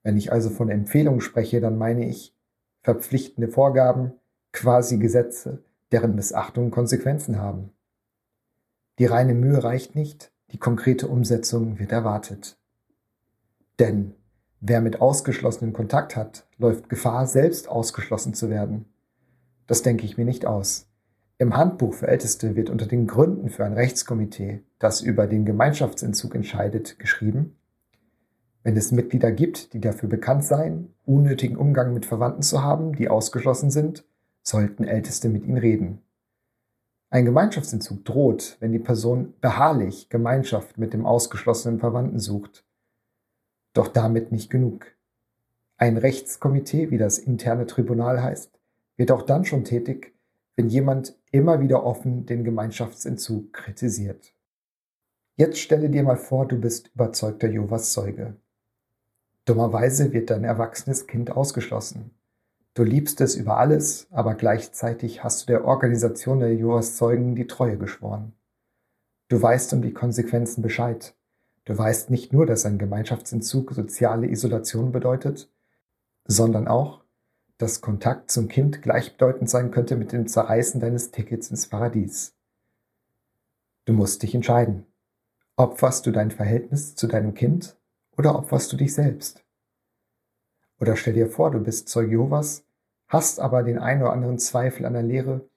Wenn 0.01 0.17
ich 0.17 0.31
also 0.31 0.49
von 0.49 0.69
Empfehlungen 0.69 1.21
spreche, 1.21 1.61
dann 1.61 1.77
meine 1.77 2.07
ich 2.07 2.35
verpflichtende 2.81 3.47
Vorgaben, 3.47 4.13
quasi 4.53 4.97
Gesetze, 4.97 5.63
deren 5.91 6.15
Missachtung 6.15 6.71
Konsequenzen 6.71 7.37
haben. 7.39 7.71
Die 8.97 9.05
reine 9.05 9.35
Mühe 9.35 9.63
reicht 9.63 9.95
nicht, 9.95 10.31
die 10.51 10.57
konkrete 10.57 11.07
Umsetzung 11.07 11.77
wird 11.77 11.91
erwartet. 11.91 12.56
Denn 13.79 14.13
wer 14.59 14.81
mit 14.81 15.01
Ausgeschlossenen 15.01 15.73
Kontakt 15.73 16.15
hat, 16.15 16.47
läuft 16.57 16.89
Gefahr, 16.89 17.27
selbst 17.27 17.67
ausgeschlossen 17.67 18.33
zu 18.33 18.49
werden. 18.49 18.85
Das 19.67 19.81
denke 19.81 20.05
ich 20.05 20.17
mir 20.17 20.25
nicht 20.25 20.45
aus. 20.45 20.87
Im 21.37 21.55
Handbuch 21.55 21.93
für 21.93 22.07
Älteste 22.07 22.55
wird 22.55 22.69
unter 22.69 22.87
den 22.87 23.05
Gründen 23.05 23.49
für 23.49 23.63
ein 23.63 23.73
Rechtskomitee, 23.73 24.63
das 24.79 25.01
über 25.01 25.27
den 25.27 25.45
Gemeinschaftsentzug 25.45 26.33
entscheidet, 26.33 26.97
geschrieben, 26.97 27.57
wenn 28.67 28.75
es 28.75 28.91
Mitglieder 28.91 29.31
gibt, 29.31 29.71
die 29.71 29.79
dafür 29.79 30.09
bekannt 30.09 30.43
seien, 30.43 30.93
unnötigen 31.05 31.55
Umgang 31.55 31.93
mit 31.93 32.05
Verwandten 32.05 32.41
zu 32.41 32.63
haben, 32.63 32.93
die 32.93 33.07
ausgeschlossen 33.07 33.71
sind, 33.71 34.03
sollten 34.43 34.83
Älteste 34.83 35.29
mit 35.29 35.45
ihnen 35.45 35.57
reden. 35.57 36.01
Ein 37.09 37.23
Gemeinschaftsentzug 37.23 38.03
droht, 38.03 38.57
wenn 38.59 38.73
die 38.73 38.79
Person 38.79 39.35
beharrlich 39.39 40.09
Gemeinschaft 40.09 40.77
mit 40.77 40.91
dem 40.91 41.05
ausgeschlossenen 41.05 41.79
Verwandten 41.79 42.19
sucht. 42.19 42.65
Doch 43.77 43.89
damit 43.89 44.31
nicht 44.31 44.49
genug. 44.49 44.87
Ein 45.77 45.97
Rechtskomitee, 45.97 46.89
wie 46.89 46.97
das 46.97 47.19
interne 47.19 47.67
Tribunal 47.67 48.23
heißt, 48.23 48.59
wird 48.95 49.11
auch 49.11 49.21
dann 49.21 49.45
schon 49.45 49.65
tätig, 49.65 50.15
wenn 50.55 50.67
jemand 50.67 51.15
immer 51.29 51.61
wieder 51.61 51.83
offen 51.83 52.25
den 52.25 52.43
Gemeinschaftsentzug 52.43 53.53
kritisiert. 53.53 54.33
Jetzt 55.35 55.59
stelle 55.59 55.91
dir 55.91 56.01
mal 56.01 56.17
vor, 56.17 56.47
du 56.47 56.59
bist 56.59 56.89
überzeugter 56.95 57.49
Jovas 57.49 57.93
Zeuge. 57.93 58.37
Dummerweise 59.45 60.11
wird 60.11 60.31
dein 60.31 60.43
erwachsenes 60.43 61.05
Kind 61.05 61.29
ausgeschlossen. 61.29 62.09
Du 62.73 62.81
liebst 62.81 63.21
es 63.21 63.35
über 63.35 63.57
alles, 63.57 64.07
aber 64.09 64.33
gleichzeitig 64.33 65.23
hast 65.23 65.43
du 65.43 65.53
der 65.53 65.65
Organisation 65.65 66.39
der 66.39 66.51
Jehovas 66.51 66.97
Zeugen 66.97 67.35
die 67.35 67.45
Treue 67.45 67.77
geschworen. 67.77 68.33
Du 69.27 69.39
weißt 69.39 69.71
um 69.73 69.83
die 69.83 69.93
Konsequenzen 69.93 70.63
Bescheid. 70.63 71.13
Du 71.67 71.77
weißt 71.77 72.09
nicht 72.09 72.31
nur, 72.31 72.45
dass 72.45 72.65
ein 72.65 72.77
Gemeinschaftsentzug 72.77 73.73
soziale 73.73 74.27
Isolation 74.27 74.93
bedeutet, 74.93 75.51
sondern 76.23 76.65
auch, 76.65 77.03
dass 77.57 77.81
Kontakt 77.81 78.31
zum 78.31 78.47
Kind 78.47 78.81
gleichbedeutend 78.81 79.49
sein 79.49 79.69
könnte 79.69 79.97
mit 79.97 80.13
dem 80.13 80.27
Zerreißen 80.27 80.79
deines 80.79 81.11
Tickets 81.11 81.51
ins 81.51 81.67
Paradies. 81.67 82.33
Du 83.83 83.91
musst 83.91 84.23
dich 84.23 84.33
entscheiden. 84.33 84.85
Opferst 85.57 86.05
du 86.05 86.11
dein 86.11 86.31
Verhältnis 86.31 86.95
zu 86.95 87.05
deinem 87.05 87.33
Kind 87.33 87.77
oder 88.15 88.33
opferst 88.33 88.71
du 88.71 88.77
dich 88.77 88.93
selbst? 88.93 89.43
Oder 90.79 90.95
stell 90.95 91.15
dir 91.15 91.27
vor, 91.27 91.51
du 91.51 91.59
bist 91.59 91.89
Zeuge 91.89 92.11
Jehovas 92.11 92.63
hast 93.09 93.39
aber 93.41 93.63
den 93.63 93.79
einen 93.79 94.01
oder 94.01 94.13
anderen 94.13 94.39
Zweifel 94.39 94.85
an 94.85 94.93
der 94.93 95.03
Lehre 95.03 95.49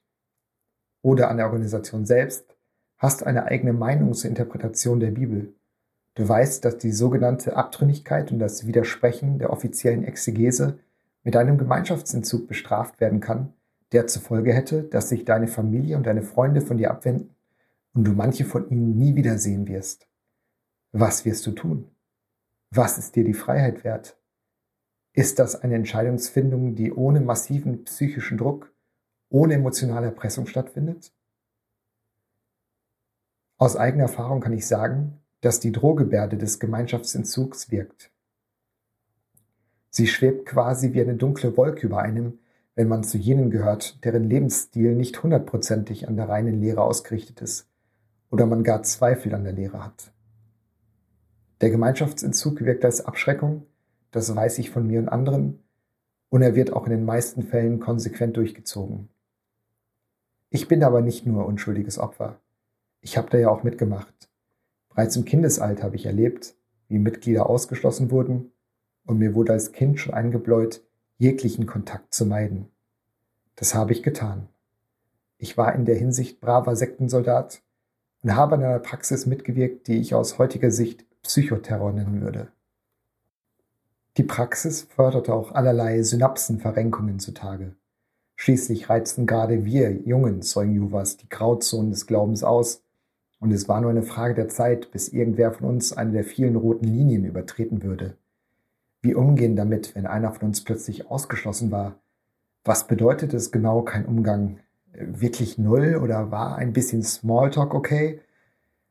oder 1.03 1.31
an 1.31 1.37
der 1.37 1.47
Organisation 1.47 2.05
selbst, 2.05 2.57
hast 2.99 3.25
eine 3.25 3.45
eigene 3.45 3.73
Meinung 3.73 4.15
zur 4.15 4.29
Interpretation 4.29 5.01
der 5.01 5.11
Bibel. 5.11 5.55
Du 6.15 6.29
weißt, 6.29 6.65
dass 6.65 6.79
die 6.79 6.93
sogenannte 6.93 7.57
Abtrünnigkeit 7.57 8.33
und 8.33 8.39
das 8.39 8.67
Widersprechen 8.67 9.39
der 9.39 9.51
offiziellen 9.51 10.05
Exegese 10.05 10.79
mit 11.23 11.37
einem 11.37 11.59
Gemeinschaftsentzug 11.59 12.49
bestraft 12.49 13.01
werden 13.01 13.21
kann, 13.21 13.53
der 13.93 14.07
zur 14.07 14.23
Folge 14.23 14.53
hätte, 14.53 14.85
dass 14.85 15.09
sich 15.09 15.25
deine 15.25 15.49
Familie 15.49 15.97
und 15.97 16.07
deine 16.07 16.23
Freunde 16.23 16.61
von 16.61 16.79
dir 16.79 16.91
abwenden 16.91 17.35
und 17.93 18.05
du 18.05 18.13
manche 18.13 18.45
von 18.45 18.69
ihnen 18.71 18.97
nie 18.97 19.17
wiedersehen 19.17 19.69
wirst. 19.69 20.09
Was 20.93 21.25
wirst 21.25 21.47
du 21.47 21.53
tun? 21.53 21.91
Was 22.71 22.99
ist 22.99 23.17
dir 23.17 23.25
die 23.25 23.35
Freiheit 23.35 23.85
wert? 23.85 24.17
Ist 25.13 25.39
das 25.39 25.57
eine 25.57 25.75
Entscheidungsfindung, 25.75 26.75
die 26.77 26.93
ohne 26.93 27.21
massiven 27.21 27.85
psychischen 27.85 28.39
Druck, 28.39 28.73
ohne 29.29 29.55
emotionale 29.55 30.07
Erpressung 30.07 30.47
stattfindet? 30.47 31.13
Aus 33.59 33.77
eigener 33.77 34.05
Erfahrung 34.05 34.41
kann 34.41 34.53
ich 34.53 34.67
sagen, 34.67 35.21
dass 35.41 35.61
die 35.61 35.73
Drohgebärde 35.73 36.37
des 36.37 36.61
Gemeinschaftsentzugs 36.61 37.71
wirkt. 37.71 38.11
Sie 39.91 40.07
schwebt 40.07 40.47
quasi 40.47 40.93
wie 40.93 41.01
eine 41.01 41.17
dunkle 41.17 41.57
Wolke 41.57 41.87
über 41.87 42.01
einem, 42.01 42.39
wenn 42.75 42.89
man 42.89 43.03
zu 43.03 43.19
jenen 43.19 43.51
gehört, 43.51 44.05
deren 44.05 44.25
Lebensstil 44.25 44.95
nicht 44.95 45.23
hundertprozentig 45.23 46.09
an 46.09 46.17
der 46.17 46.29
reinen 46.29 46.61
Lehre 46.61 46.83
ausgerichtet 46.83 47.43
ist 47.43 47.69
oder 48.31 48.47
man 48.47 48.63
gar 48.63 48.83
Zweifel 48.83 49.35
an 49.35 49.45
der 49.45 49.53
Lehre 49.53 49.85
hat. 49.85 50.13
Der 51.61 51.71
Gemeinschaftsentzug 51.71 52.61
wirkt 52.61 52.85
als 52.85 53.05
Abschreckung, 53.05 53.67
das 54.13 54.35
weiß 54.35 54.59
ich 54.59 54.71
von 54.71 54.87
mir 54.87 55.01
und 55.01 55.09
anderen, 55.09 55.63
und 56.31 56.43
er 56.43 56.55
wird 56.55 56.73
auch 56.73 56.87
in 56.87 56.93
den 56.93 57.05
meisten 57.05 57.43
Fällen 57.43 57.81
konsequent 57.81 58.37
durchgezogen. 58.37 59.09
Ich 60.49 60.69
bin 60.69 60.83
aber 60.83 61.03
nicht 61.03 61.27
nur 61.27 61.45
unschuldiges 61.47 61.99
Opfer. 61.99 62.41
Ich 63.01 63.19
habe 63.19 63.29
da 63.31 63.39
ja 63.39 63.51
auch 63.51 63.63
mitgemacht. 63.63 64.30
Bereits 65.01 65.17
im 65.17 65.25
Kindesalter 65.25 65.85
habe 65.85 65.97
ich 65.97 66.05
erlebt, 66.05 66.55
wie 66.89 66.99
Mitglieder 66.99 67.49
ausgeschlossen 67.49 68.11
wurden, 68.11 68.53
und 69.07 69.17
mir 69.17 69.35
wurde 69.35 69.55
als 69.55 69.73
Kind 69.73 69.99
schon 69.99 70.13
eingebläut, 70.13 70.83
jeglichen 71.17 71.65
Kontakt 71.65 72.13
zu 72.13 72.27
meiden. 72.27 72.69
Das 73.57 73.75
habe 73.75 73.93
ich 73.93 74.03
getan. 74.03 74.49
Ich 75.39 75.57
war 75.57 75.75
in 75.75 75.87
der 75.87 75.95
Hinsicht 75.95 76.43
braver 76.43 76.77
Sektensoldat 76.77 77.63
und 78.23 78.37
habe 78.37 78.57
an 78.57 78.63
einer 78.63 78.79
Praxis 78.79 79.25
mitgewirkt, 79.25 79.89
die 79.89 79.99
ich 79.99 80.15
aus 80.15 80.39
heutiger 80.39 80.71
Sicht 80.71 81.07
Psychoterror 81.23 81.95
nennen 81.95 82.21
würde. 82.21 82.49
Die 84.19 84.25
Praxis 84.25 84.83
förderte 84.83 85.33
auch 85.33 85.53
allerlei 85.53 86.03
Synapsenverrenkungen 86.03 87.21
zutage. 87.21 87.75
Schließlich 88.37 88.91
reizten 88.91 89.27
gerade 89.27 89.65
wir 89.65 89.93
jungen 89.93 90.43
Zeugen 90.43 90.75
Juvas 90.75 91.17
die 91.17 91.31
Grauzonen 91.31 91.91
des 91.91 92.07
Glaubens 92.07 92.45
aus, 92.45 92.83
und 93.41 93.53
es 93.53 93.69
war 93.69 93.81
nur 93.81 93.91
eine 93.91 94.03
Frage 94.03 94.35
der 94.35 94.49
Zeit, 94.49 94.93
bis 94.93 95.09
irgendwer 95.09 95.53
von 95.53 95.67
uns 95.67 95.95
eine 95.95 96.13
der 96.13 96.25
vielen 96.25 96.57
roten 96.57 96.87
Linien 96.87 97.25
übertreten 97.25 97.83
würde. 97.83 98.17
Wie 99.01 99.15
umgehen 99.15 99.57
damit, 99.57 99.95
wenn 99.95 100.07
einer 100.07 100.33
von 100.33 100.49
uns 100.49 100.63
plötzlich 100.63 101.11
ausgeschlossen 101.11 101.71
war? 101.71 101.99
Was 102.65 102.87
bedeutet 102.87 103.33
es 103.33 103.51
genau, 103.51 103.81
kein 103.83 104.05
Umgang? 104.05 104.59
Wirklich 104.93 105.57
null 105.57 105.99
oder 106.03 106.31
war 106.31 106.57
ein 106.57 106.75
bisschen 106.75 107.03
Smalltalk 107.03 107.73
okay? 107.73 108.21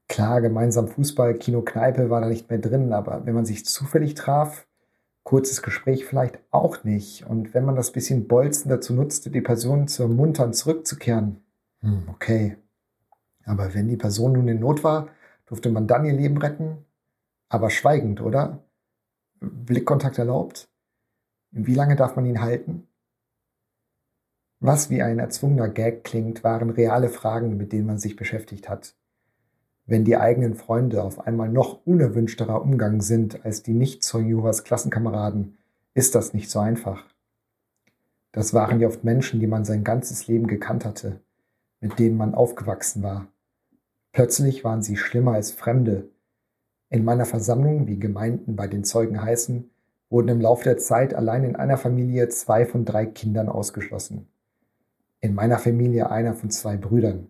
Klar, 0.08 0.42
gemeinsam 0.42 0.88
Fußball, 0.88 1.36
Kino, 1.36 1.62
Kneipe 1.62 2.10
war 2.10 2.22
da 2.22 2.28
nicht 2.28 2.50
mehr 2.50 2.58
drin, 2.58 2.94
aber 2.94 3.28
wenn 3.28 3.36
man 3.36 3.46
sich 3.46 3.66
zufällig 3.66 4.16
traf, 4.16 4.66
kurzes 5.22 5.62
Gespräch 5.62 6.06
vielleicht 6.06 6.40
auch 6.50 6.84
nicht. 6.84 7.28
Und 7.28 7.54
wenn 7.54 7.66
man 7.66 7.76
das 7.76 7.92
bisschen 7.92 8.28
Bolzen 8.28 8.70
dazu 8.70 8.96
nutzte, 8.96 9.30
die 9.30 9.42
Person 9.42 9.88
zu 9.88 10.02
ermuntern, 10.02 10.54
zurückzukehren, 10.54 11.44
hm, 11.82 12.10
okay. 12.10 12.58
Aber 13.50 13.74
wenn 13.74 13.88
die 13.88 13.98
Person 13.98 14.34
nun 14.34 14.48
in 14.48 14.60
Not 14.60 14.84
war, 14.84 15.10
durfte 15.46 15.70
man 15.70 15.88
dann 15.88 16.06
ihr 16.06 16.14
Leben 16.14 16.38
retten, 16.38 16.86
aber 17.50 17.70
schweigend, 17.70 18.22
oder? 18.22 18.64
Blickkontakt 19.40 20.18
erlaubt? 20.18 20.70
Wie 21.52 21.74
lange 21.74 21.96
darf 21.96 22.16
man 22.16 22.26
ihn 22.26 22.42
halten? 22.42 22.88
Was 24.60 24.90
wie 24.90 25.02
ein 25.02 25.20
erzwungener 25.20 25.70
Gag 25.70 26.04
klingt, 26.04 26.44
waren 26.44 26.70
reale 26.70 27.10
Fragen, 27.10 27.58
mit 27.58 27.72
denen 27.72 27.88
man 27.88 27.98
sich 27.98 28.16
beschäftigt 28.16 28.70
hat 28.70 28.94
wenn 29.90 30.06
die 30.06 30.18
eigenen 30.18 30.54
Freunde 30.54 31.04
auf 31.04 31.26
einmal 31.26 31.50
noch 31.50 31.86
unerwünschterer 31.86 32.62
Umgang 32.62 33.02
sind 33.02 33.44
als 33.44 33.64
die 33.64 33.74
Nicht-Zeugen 33.74 34.30
Jehovas 34.30 34.64
Klassenkameraden, 34.64 35.58
ist 35.96 36.14
das 36.14 36.34
nicht 36.34 36.52
so 36.52 36.60
einfach. 36.60 37.04
Das 38.32 38.54
waren 38.54 38.80
ja 38.80 38.88
oft 38.88 39.04
Menschen, 39.04 39.40
die 39.40 39.48
man 39.48 39.66
sein 39.66 39.84
ganzes 39.84 40.28
Leben 40.28 40.46
gekannt 40.46 40.86
hatte, 40.86 41.20
mit 41.80 41.98
denen 41.98 42.18
man 42.18 42.36
aufgewachsen 42.36 43.02
war. 43.02 43.28
Plötzlich 44.12 44.64
waren 44.64 44.82
sie 44.82 44.98
schlimmer 44.98 45.34
als 45.34 45.52
Fremde. 45.52 46.10
In 46.90 47.04
meiner 47.04 47.26
Versammlung, 47.26 47.88
wie 47.88 48.00
Gemeinden 48.00 48.56
bei 48.56 48.68
den 48.68 48.84
Zeugen 48.84 49.22
heißen, 49.22 49.70
wurden 50.10 50.30
im 50.30 50.42
Laufe 50.42 50.64
der 50.64 50.78
Zeit 50.78 51.14
allein 51.14 51.44
in 51.44 51.56
einer 51.56 51.78
Familie 51.78 52.30
zwei 52.30 52.66
von 52.66 52.86
drei 52.86 53.06
Kindern 53.06 53.48
ausgeschlossen. 53.48 54.28
In 55.22 55.36
meiner 55.36 55.60
Familie 55.60 56.10
einer 56.10 56.34
von 56.34 56.50
zwei 56.50 56.78
Brüdern. 56.78 57.30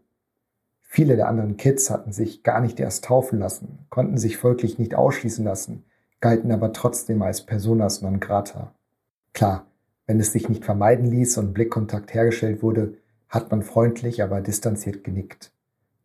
Viele 0.81 1.17
der 1.17 1.27
anderen 1.27 1.57
Kids 1.57 1.89
hatten 1.89 2.13
sich 2.13 2.41
gar 2.43 2.61
nicht 2.61 2.79
erst 2.79 3.05
taufen 3.05 3.39
lassen, 3.39 3.85
konnten 3.89 4.17
sich 4.17 4.37
folglich 4.37 4.79
nicht 4.79 4.95
ausschließen 4.95 5.43
lassen, 5.43 5.83
galten 6.21 6.51
aber 6.51 6.73
trotzdem 6.73 7.21
als 7.21 7.45
personas 7.45 8.01
non 8.01 8.19
grata. 8.19 8.73
Klar, 9.33 9.67
wenn 10.07 10.19
es 10.19 10.31
sich 10.31 10.49
nicht 10.49 10.65
vermeiden 10.65 11.05
ließ 11.05 11.37
und 11.37 11.53
Blickkontakt 11.53 12.13
hergestellt 12.13 12.63
wurde, 12.63 12.97
hat 13.27 13.51
man 13.51 13.61
freundlich, 13.61 14.23
aber 14.23 14.41
distanziert 14.41 15.03
genickt. 15.03 15.51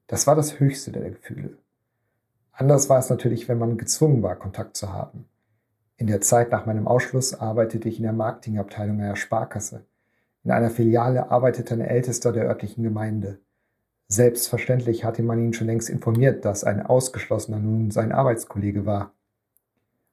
Das 0.06 0.26
war 0.26 0.34
das 0.34 0.61
höchste 0.61 0.92
der 0.92 1.11
Gefühle. 1.11 1.56
Anders 2.52 2.88
war 2.88 2.99
es 2.99 3.11
natürlich, 3.11 3.49
wenn 3.49 3.58
man 3.58 3.78
gezwungen 3.78 4.23
war, 4.23 4.37
Kontakt 4.37 4.76
zu 4.76 4.92
haben. 4.92 5.26
In 5.96 6.06
der 6.06 6.20
Zeit 6.20 6.50
nach 6.50 6.66
meinem 6.66 6.87
Ausschluss 6.87 7.34
arbeitete 7.34 7.88
ich 7.88 7.96
in 7.96 8.02
der 8.02 8.12
Marketingabteilung 8.12 9.00
einer 9.00 9.16
Sparkasse. 9.16 9.84
In 10.42 10.50
einer 10.50 10.70
Filiale 10.70 11.30
arbeitete 11.30 11.75
ein 11.75 11.80
Ältester 11.80 12.32
der 12.32 12.44
örtlichen 12.44 12.84
Gemeinde. 12.84 13.38
Selbstverständlich 14.08 15.04
hatte 15.04 15.23
man 15.23 15.38
ihn 15.38 15.52
schon 15.54 15.66
längst 15.66 15.88
informiert, 15.88 16.44
dass 16.44 16.64
ein 16.64 16.84
Ausgeschlossener 16.84 17.58
nun 17.58 17.90
sein 17.90 18.12
Arbeitskollege 18.12 18.84
war. 18.84 19.12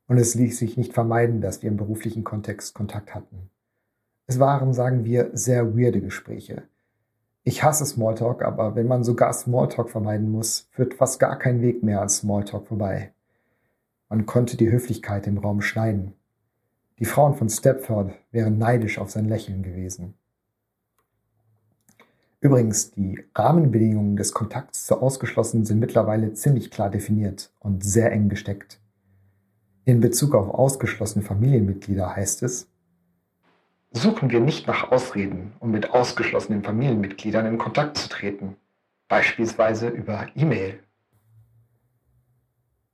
Und 0.08 0.18
es 0.18 0.36
ließ 0.36 0.58
sich 0.58 0.78
nicht 0.78 0.94
vermeiden, 0.94 1.42
dass 1.42 1.62
wir 1.62 1.70
im 1.70 1.78
beruflichen 1.78 2.24
Kontext 2.24 2.74
Kontakt 2.74 3.14
hatten. 3.14 3.50
Es 4.28 4.40
waren, 4.40 4.74
sagen 4.74 5.04
wir, 5.04 5.30
sehr 5.34 5.78
weirde 5.78 6.02
Gespräche. 6.02 6.64
Ich 7.44 7.64
hasse 7.64 7.86
Smalltalk, 7.86 8.44
aber 8.44 8.76
wenn 8.76 8.88
man 8.88 9.04
sogar 9.04 9.34
Smalltalk 9.34 9.90
vermeiden 9.90 10.30
muss, 10.32 10.68
führt 10.72 10.94
fast 10.94 11.20
gar 11.20 11.40
kein 11.40 11.62
Weg 11.62 11.82
mehr 11.82 12.02
an 12.02 12.10
Smalltalk 12.10 12.68
vorbei. 12.68 13.14
Man 14.10 14.26
konnte 14.26 14.58
die 14.58 14.72
Höflichkeit 14.72 15.26
im 15.26 15.40
Raum 15.40 15.62
schneiden. 15.62 16.14
Die 17.00 17.06
Frauen 17.06 17.34
von 17.34 17.50
Stepford 17.50 18.14
wären 18.32 18.60
neidisch 18.60 19.00
auf 19.00 19.10
sein 19.10 19.28
Lächeln 19.28 19.64
gewesen. 19.64 20.14
Übrigens, 22.42 22.92
die 22.92 23.24
Rahmenbedingungen 23.36 24.18
des 24.18 24.34
Kontakts 24.34 24.86
zu 24.86 25.00
Ausgeschlossenen 25.00 25.66
sind 25.66 25.80
mittlerweile 25.80 26.34
ziemlich 26.34 26.70
klar 26.72 26.90
definiert 26.90 27.52
und 27.60 27.84
sehr 27.84 28.12
eng 28.12 28.30
gesteckt. 28.30 28.80
In 29.86 30.00
Bezug 30.00 30.36
auf 30.36 30.50
ausgeschlossene 30.50 31.24
Familienmitglieder 31.24 32.16
heißt 32.16 32.44
es, 32.44 32.71
suchen 33.92 34.32
wir 34.32 34.40
nicht 34.40 34.68
nach 34.68 34.92
Ausreden, 34.92 35.54
um 35.60 35.72
mit 35.72 35.92
ausgeschlossenen 35.92 36.64
Familienmitgliedern 36.64 37.46
in 37.46 37.58
Kontakt 37.58 37.98
zu 37.98 38.10
treten, 38.10 38.56
beispielsweise 39.08 39.90
über 39.90 40.28
E-Mail. 40.36 40.80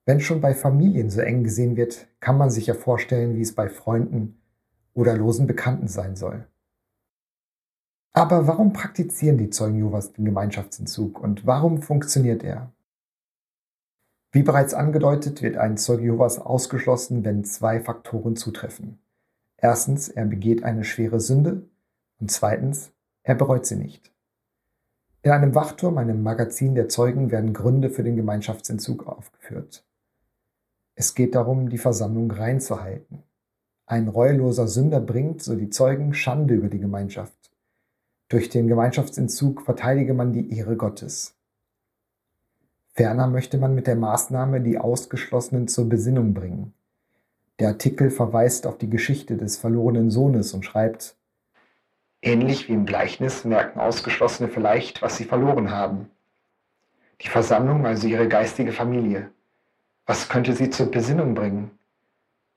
Wenn 0.05 0.19
schon 0.19 0.41
bei 0.41 0.55
Familien 0.55 1.09
so 1.09 1.21
eng 1.21 1.43
gesehen 1.43 1.75
wird, 1.75 2.07
kann 2.19 2.37
man 2.37 2.49
sich 2.49 2.67
ja 2.67 2.73
vorstellen, 2.73 3.35
wie 3.35 3.41
es 3.41 3.53
bei 3.53 3.69
Freunden 3.69 4.41
oder 4.93 5.15
losen 5.15 5.47
Bekannten 5.47 5.87
sein 5.87 6.15
soll. 6.15 6.47
Aber 8.13 8.47
warum 8.47 8.73
praktizieren 8.73 9.37
die 9.37 9.51
Zeugen 9.51 9.77
Jehovas 9.77 10.13
den 10.13 10.25
Gemeinschaftsentzug 10.25 11.19
und 11.19 11.45
warum 11.45 11.83
funktioniert 11.83 12.43
er? 12.43 12.71
Wie 14.31 14.41
bereits 14.41 14.73
angedeutet, 14.73 15.43
wird 15.43 15.57
ein 15.57 15.77
Zeuge 15.77 16.03
Jehovas 16.03 16.39
ausgeschlossen, 16.39 17.23
wenn 17.23 17.43
zwei 17.43 17.79
Faktoren 17.79 18.35
zutreffen. 18.35 18.99
Erstens, 19.57 20.07
er 20.07 20.25
begeht 20.25 20.63
eine 20.63 20.83
schwere 20.83 21.19
Sünde 21.19 21.63
und 22.19 22.31
zweitens, 22.31 22.91
er 23.23 23.35
bereut 23.35 23.65
sie 23.65 23.75
nicht. 23.75 24.13
In 25.23 25.31
einem 25.31 25.55
Wachturm, 25.55 25.97
einem 25.97 26.23
Magazin 26.23 26.75
der 26.75 26.87
Zeugen, 26.87 27.31
werden 27.31 27.53
Gründe 27.53 27.89
für 27.89 28.03
den 28.03 28.15
Gemeinschaftsentzug 28.15 29.07
aufgeführt. 29.07 29.83
Es 30.95 31.15
geht 31.15 31.35
darum, 31.35 31.69
die 31.69 31.77
Versammlung 31.77 32.31
reinzuhalten. 32.31 33.23
Ein 33.85 34.07
reueloser 34.07 34.67
Sünder 34.67 34.99
bringt, 34.99 35.41
so 35.41 35.55
die 35.55 35.69
Zeugen, 35.69 36.13
Schande 36.13 36.53
über 36.53 36.69
die 36.69 36.79
Gemeinschaft. 36.79 37.51
Durch 38.29 38.49
den 38.49 38.67
Gemeinschaftsentzug 38.67 39.61
verteidige 39.61 40.13
man 40.13 40.33
die 40.33 40.55
Ehre 40.57 40.75
Gottes. 40.75 41.35
Ferner 42.93 43.27
möchte 43.27 43.57
man 43.57 43.75
mit 43.75 43.87
der 43.87 43.95
Maßnahme 43.95 44.61
die 44.61 44.77
Ausgeschlossenen 44.77 45.67
zur 45.67 45.87
Besinnung 45.87 46.33
bringen. 46.33 46.73
Der 47.59 47.69
Artikel 47.69 48.11
verweist 48.11 48.67
auf 48.67 48.77
die 48.77 48.89
Geschichte 48.89 49.35
des 49.35 49.57
verlorenen 49.57 50.11
Sohnes 50.11 50.53
und 50.53 50.63
schreibt, 50.63 51.15
Ähnlich 52.21 52.67
wie 52.67 52.73
im 52.73 52.85
Gleichnis 52.85 53.45
merken 53.45 53.79
Ausgeschlossene 53.79 54.49
vielleicht, 54.49 55.01
was 55.01 55.17
sie 55.17 55.25
verloren 55.25 55.71
haben. 55.71 56.09
Die 57.21 57.29
Versammlung, 57.29 57.85
also 57.85 58.07
ihre 58.07 58.27
geistige 58.27 58.71
Familie. 58.71 59.31
Was 60.05 60.29
könnte 60.29 60.53
sie 60.53 60.69
zur 60.69 60.91
Besinnung 60.91 61.35
bringen? 61.35 61.71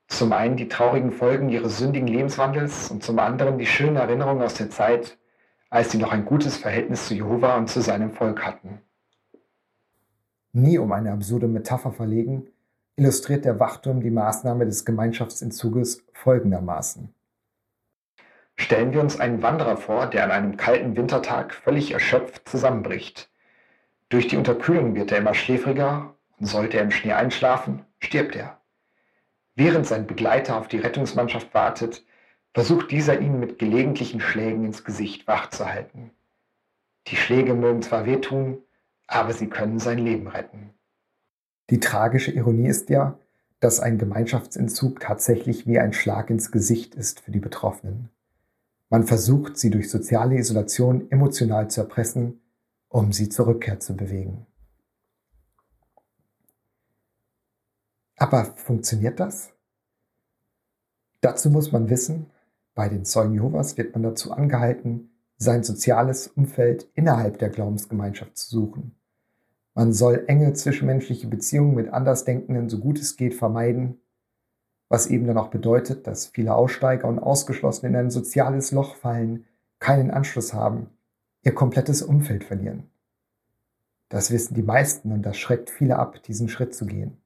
Zum 0.07 0.33
einen 0.33 0.57
die 0.57 0.67
traurigen 0.67 1.11
Folgen 1.11 1.49
ihres 1.49 1.77
sündigen 1.77 2.07
Lebenswandels 2.07 2.91
und 2.91 3.03
zum 3.03 3.17
anderen 3.19 3.57
die 3.57 3.65
schönen 3.65 3.95
Erinnerungen 3.95 4.43
aus 4.43 4.55
der 4.55 4.69
Zeit, 4.69 5.17
als 5.69 5.91
sie 5.91 5.97
noch 5.97 6.11
ein 6.11 6.25
gutes 6.25 6.57
Verhältnis 6.57 7.07
zu 7.07 7.13
Jehova 7.13 7.55
und 7.57 7.69
zu 7.69 7.81
seinem 7.81 8.11
Volk 8.11 8.45
hatten. 8.45 8.81
Nie 10.53 10.77
um 10.79 10.91
eine 10.91 11.13
absurde 11.13 11.47
Metapher 11.47 11.91
verlegen, 11.91 12.47
illustriert 13.01 13.45
der 13.45 13.59
Wachturm 13.59 14.01
die 14.01 14.11
Maßnahme 14.11 14.63
des 14.67 14.85
Gemeinschaftsentzuges 14.85 16.05
folgendermaßen. 16.13 17.11
Stellen 18.55 18.93
wir 18.93 19.01
uns 19.01 19.19
einen 19.19 19.41
Wanderer 19.41 19.75
vor, 19.75 20.05
der 20.05 20.23
an 20.23 20.29
einem 20.29 20.55
kalten 20.55 20.95
Wintertag 20.95 21.55
völlig 21.55 21.93
erschöpft 21.93 22.47
zusammenbricht. 22.47 23.31
Durch 24.09 24.27
die 24.27 24.37
Unterkühlung 24.37 24.93
wird 24.93 25.11
er 25.11 25.17
immer 25.17 25.33
schläfriger 25.33 26.13
und 26.37 26.45
sollte 26.45 26.77
er 26.77 26.83
im 26.83 26.91
Schnee 26.91 27.13
einschlafen, 27.13 27.85
stirbt 27.97 28.35
er. 28.35 28.61
Während 29.55 29.87
sein 29.87 30.05
Begleiter 30.05 30.57
auf 30.57 30.67
die 30.67 30.77
Rettungsmannschaft 30.77 31.55
wartet, 31.55 32.05
versucht 32.53 32.91
dieser 32.91 33.19
ihn 33.19 33.39
mit 33.39 33.57
gelegentlichen 33.57 34.19
Schlägen 34.19 34.63
ins 34.63 34.83
Gesicht 34.83 35.25
wachzuhalten. 35.25 36.11
Die 37.07 37.15
Schläge 37.15 37.55
mögen 37.55 37.81
zwar 37.81 38.05
wehtun, 38.05 38.59
aber 39.07 39.33
sie 39.33 39.47
können 39.47 39.79
sein 39.79 39.97
Leben 39.97 40.27
retten. 40.27 40.75
Die 41.71 41.79
tragische 41.79 42.31
Ironie 42.31 42.67
ist 42.67 42.89
ja, 42.89 43.17
dass 43.61 43.79
ein 43.79 43.97
Gemeinschaftsentzug 43.97 44.99
tatsächlich 44.99 45.65
wie 45.65 45.79
ein 45.79 45.93
Schlag 45.93 46.29
ins 46.29 46.51
Gesicht 46.51 46.95
ist 46.95 47.21
für 47.21 47.31
die 47.31 47.39
Betroffenen. 47.39 48.09
Man 48.89 49.05
versucht, 49.07 49.57
sie 49.57 49.69
durch 49.69 49.89
soziale 49.89 50.35
Isolation 50.35 51.09
emotional 51.09 51.71
zu 51.71 51.79
erpressen, 51.79 52.41
um 52.89 53.13
sie 53.13 53.29
zur 53.29 53.47
Rückkehr 53.47 53.79
zu 53.79 53.95
bewegen. 53.95 54.45
Aber 58.17 58.45
funktioniert 58.57 59.21
das? 59.21 59.53
Dazu 61.21 61.49
muss 61.49 61.71
man 61.71 61.89
wissen, 61.89 62.25
bei 62.75 62.89
den 62.89 63.05
Zeugen 63.05 63.33
Jehovas 63.33 63.77
wird 63.77 63.93
man 63.93 64.03
dazu 64.03 64.31
angehalten, 64.31 65.11
sein 65.37 65.63
soziales 65.63 66.27
Umfeld 66.27 66.89
innerhalb 66.95 67.39
der 67.39 67.49
Glaubensgemeinschaft 67.49 68.37
zu 68.37 68.49
suchen. 68.49 69.00
Man 69.73 69.93
soll 69.93 70.25
enge 70.27 70.53
zwischenmenschliche 70.53 71.27
Beziehungen 71.27 71.75
mit 71.75 71.89
Andersdenkenden 71.89 72.69
so 72.69 72.79
gut 72.79 72.99
es 72.99 73.15
geht 73.15 73.33
vermeiden, 73.33 74.01
was 74.89 75.07
eben 75.07 75.25
dann 75.25 75.37
auch 75.37 75.47
bedeutet, 75.47 76.07
dass 76.07 76.27
viele 76.27 76.53
Aussteiger 76.53 77.07
und 77.07 77.19
Ausgeschlossene 77.19 77.89
in 77.89 77.95
ein 77.95 78.11
soziales 78.11 78.71
Loch 78.71 78.95
fallen, 78.95 79.45
keinen 79.79 80.11
Anschluss 80.11 80.53
haben, 80.53 80.89
ihr 81.43 81.55
komplettes 81.55 82.01
Umfeld 82.01 82.43
verlieren. 82.43 82.89
Das 84.09 84.29
wissen 84.29 84.55
die 84.55 84.63
meisten 84.63 85.13
und 85.13 85.21
das 85.25 85.37
schreckt 85.37 85.69
viele 85.69 85.97
ab, 85.97 86.21
diesen 86.23 86.49
Schritt 86.49 86.75
zu 86.75 86.85
gehen. 86.85 87.17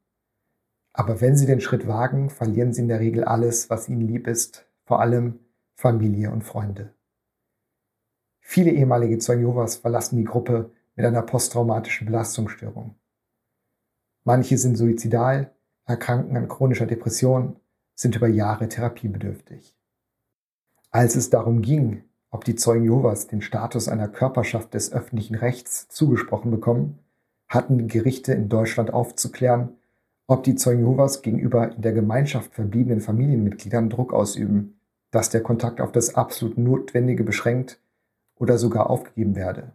Aber 0.93 1.19
wenn 1.19 1.35
sie 1.35 1.47
den 1.47 1.59
Schritt 1.59 1.87
wagen, 1.87 2.29
verlieren 2.29 2.71
sie 2.71 2.81
in 2.81 2.87
der 2.87 2.99
Regel 2.99 3.23
alles, 3.23 3.71
was 3.71 3.89
ihnen 3.89 4.07
lieb 4.07 4.27
ist, 4.27 4.67
vor 4.83 5.01
allem 5.01 5.39
Familie 5.73 6.31
und 6.31 6.43
Freunde. 6.43 6.93
Viele 8.39 8.69
ehemalige 8.69 9.17
Zeugen 9.17 9.41
Jehovas 9.41 9.77
verlassen 9.77 10.17
die 10.17 10.23
Gruppe, 10.23 10.69
mit 10.95 11.05
einer 11.05 11.21
posttraumatischen 11.21 12.07
Belastungsstörung. 12.07 12.95
Manche 14.23 14.57
sind 14.57 14.75
suizidal, 14.77 15.51
erkranken 15.85 16.35
an 16.37 16.47
chronischer 16.47 16.87
Depression, 16.87 17.57
sind 17.93 18.15
über 18.15 18.27
Jahre 18.27 18.67
therapiebedürftig. 18.67 19.77
Als 20.91 21.15
es 21.15 21.29
darum 21.29 21.61
ging, 21.61 22.03
ob 22.31 22.43
die 22.43 22.55
Zeugen 22.55 22.83
Jehovas 22.83 23.27
den 23.27 23.41
Status 23.41 23.87
einer 23.87 24.07
Körperschaft 24.07 24.73
des 24.73 24.91
öffentlichen 24.91 25.35
Rechts 25.35 25.87
zugesprochen 25.89 26.51
bekommen, 26.51 26.99
hatten 27.47 27.87
Gerichte 27.87 28.33
in 28.33 28.49
Deutschland 28.49 28.91
aufzuklären, 28.91 29.77
ob 30.27 30.43
die 30.43 30.55
Zeugen 30.55 30.81
Jehovas 30.81 31.21
gegenüber 31.21 31.73
in 31.75 31.81
der 31.81 31.93
Gemeinschaft 31.93 32.53
verbliebenen 32.53 33.01
Familienmitgliedern 33.01 33.89
Druck 33.89 34.11
ausüben, 34.11 34.79
dass 35.11 35.29
der 35.29 35.43
Kontakt 35.43 35.79
auf 35.79 35.91
das 35.91 36.15
absolut 36.15 36.57
Notwendige 36.57 37.23
beschränkt 37.23 37.79
oder 38.35 38.57
sogar 38.57 38.89
aufgegeben 38.89 39.35
werde. 39.35 39.71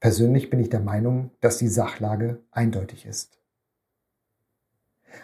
Persönlich 0.00 0.48
bin 0.48 0.60
ich 0.60 0.70
der 0.70 0.80
Meinung, 0.80 1.30
dass 1.40 1.58
die 1.58 1.68
Sachlage 1.68 2.40
eindeutig 2.50 3.04
ist. 3.04 3.38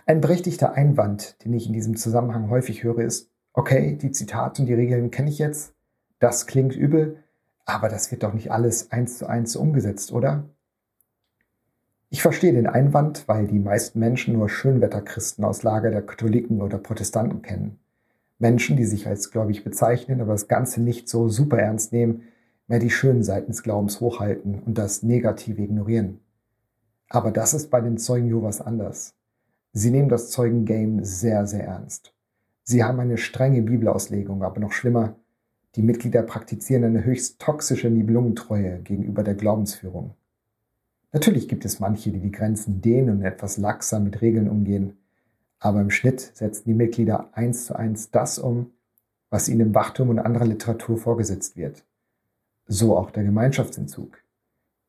Ein 0.05 0.21
berechtigter 0.21 0.75
Einwand, 0.75 1.43
den 1.45 1.55
ich 1.55 1.67
in 1.67 1.73
diesem 1.73 1.97
Zusammenhang 1.97 2.51
häufig 2.51 2.85
höre, 2.85 2.99
ist, 2.99 3.31
okay, 3.55 3.97
die 3.97 4.11
Zitate 4.11 4.63
und 4.63 4.67
die 4.67 4.75
Regeln 4.75 5.11
kenne 5.11 5.31
ich 5.31 5.39
jetzt, 5.39 5.75
das 6.19 6.47
klingt 6.47 6.77
übel, 6.77 7.23
aber 7.65 7.89
das 7.89 8.11
wird 8.11 8.23
doch 8.23 8.35
nicht 8.35 8.53
alles 8.53 8.93
eins 8.93 9.19
zu 9.19 9.27
eins 9.27 9.57
umgesetzt, 9.57 10.13
oder? 10.13 10.45
Ich 12.11 12.23
verstehe 12.23 12.53
den 12.53 12.67
Einwand, 12.67 13.27
weil 13.27 13.47
die 13.47 13.59
meisten 13.59 13.99
Menschen 13.99 14.35
nur 14.35 14.49
Schönwetterchristen 14.49 15.45
aus 15.45 15.63
Lager 15.63 15.91
der 15.91 16.03
Katholiken 16.03 16.61
oder 16.61 16.79
Protestanten 16.79 17.43
kennen. 17.43 17.79
Menschen, 18.39 18.77
die 18.77 18.85
sich 18.85 19.07
als 19.07 19.31
gläubig 19.31 19.65
bezeichnen, 19.65 20.21
aber 20.21 20.33
das 20.33 20.49
Ganze 20.49 20.83
nicht 20.83 21.09
so 21.09 21.29
super 21.29 21.59
ernst 21.59 21.93
nehmen, 21.93 22.23
mehr 22.67 22.79
die 22.79 22.91
schönen 22.91 23.23
Seiten 23.23 23.51
des 23.51 23.63
Glaubens 23.63 24.01
hochhalten 24.01 24.61
und 24.61 24.77
das 24.79 25.03
Negative 25.03 25.63
ignorieren. 25.63 26.21
Aber 27.09 27.31
das 27.31 27.55
ist 27.55 27.71
bei 27.71 27.81
den 27.81 27.99
Zeugen 27.99 28.27
Jehovas 28.27 28.61
anders. 28.61 29.15
Sie 29.73 29.91
nehmen 29.91 30.09
das 30.09 30.31
Zeugengame 30.31 31.05
sehr, 31.05 31.47
sehr 31.47 31.65
ernst. 31.65 32.13
Sie 32.63 32.83
haben 32.83 32.99
eine 32.99 33.19
strenge 33.19 33.63
Bibelauslegung, 33.63 34.43
aber 34.43 34.61
noch 34.61 34.73
schlimmer, 34.73 35.17
die 35.77 35.83
Mitglieder 35.83 36.23
praktizieren 36.23 36.85
eine 36.85 37.05
höchst 37.05 37.39
toxische 37.41 37.91
Nibelungentreue 37.91 38.81
gegenüber 38.81 39.23
der 39.23 39.35
Glaubensführung. 39.35 40.15
Natürlich 41.13 41.49
gibt 41.49 41.65
es 41.65 41.79
manche, 41.79 42.11
die 42.11 42.19
die 42.19 42.33
Grenzen 42.33 42.81
dehnen 42.81 43.19
und 43.19 43.23
etwas 43.23 43.59
laxer 43.59 44.01
mit 44.01 44.21
Regeln 44.21 44.49
umgehen, 44.49 44.97
aber 45.59 45.81
im 45.81 45.91
Schnitt 45.91 46.21
setzen 46.21 46.65
die 46.67 46.75
Mitglieder 46.75 47.31
eins 47.33 47.67
zu 47.67 47.77
eins 47.77 48.11
das 48.11 48.39
um, 48.39 48.73
was 49.31 49.49
ihnen 49.49 49.61
im 49.61 49.75
Wachturm 49.75 50.09
und 50.09 50.19
anderer 50.19 50.47
Literatur 50.47 50.99
vorgesetzt 50.99 51.57
wird. 51.57 51.85
So 52.67 52.97
auch 52.97 53.11
der 53.11 53.23
Gemeinschaftsentzug. 53.23 54.23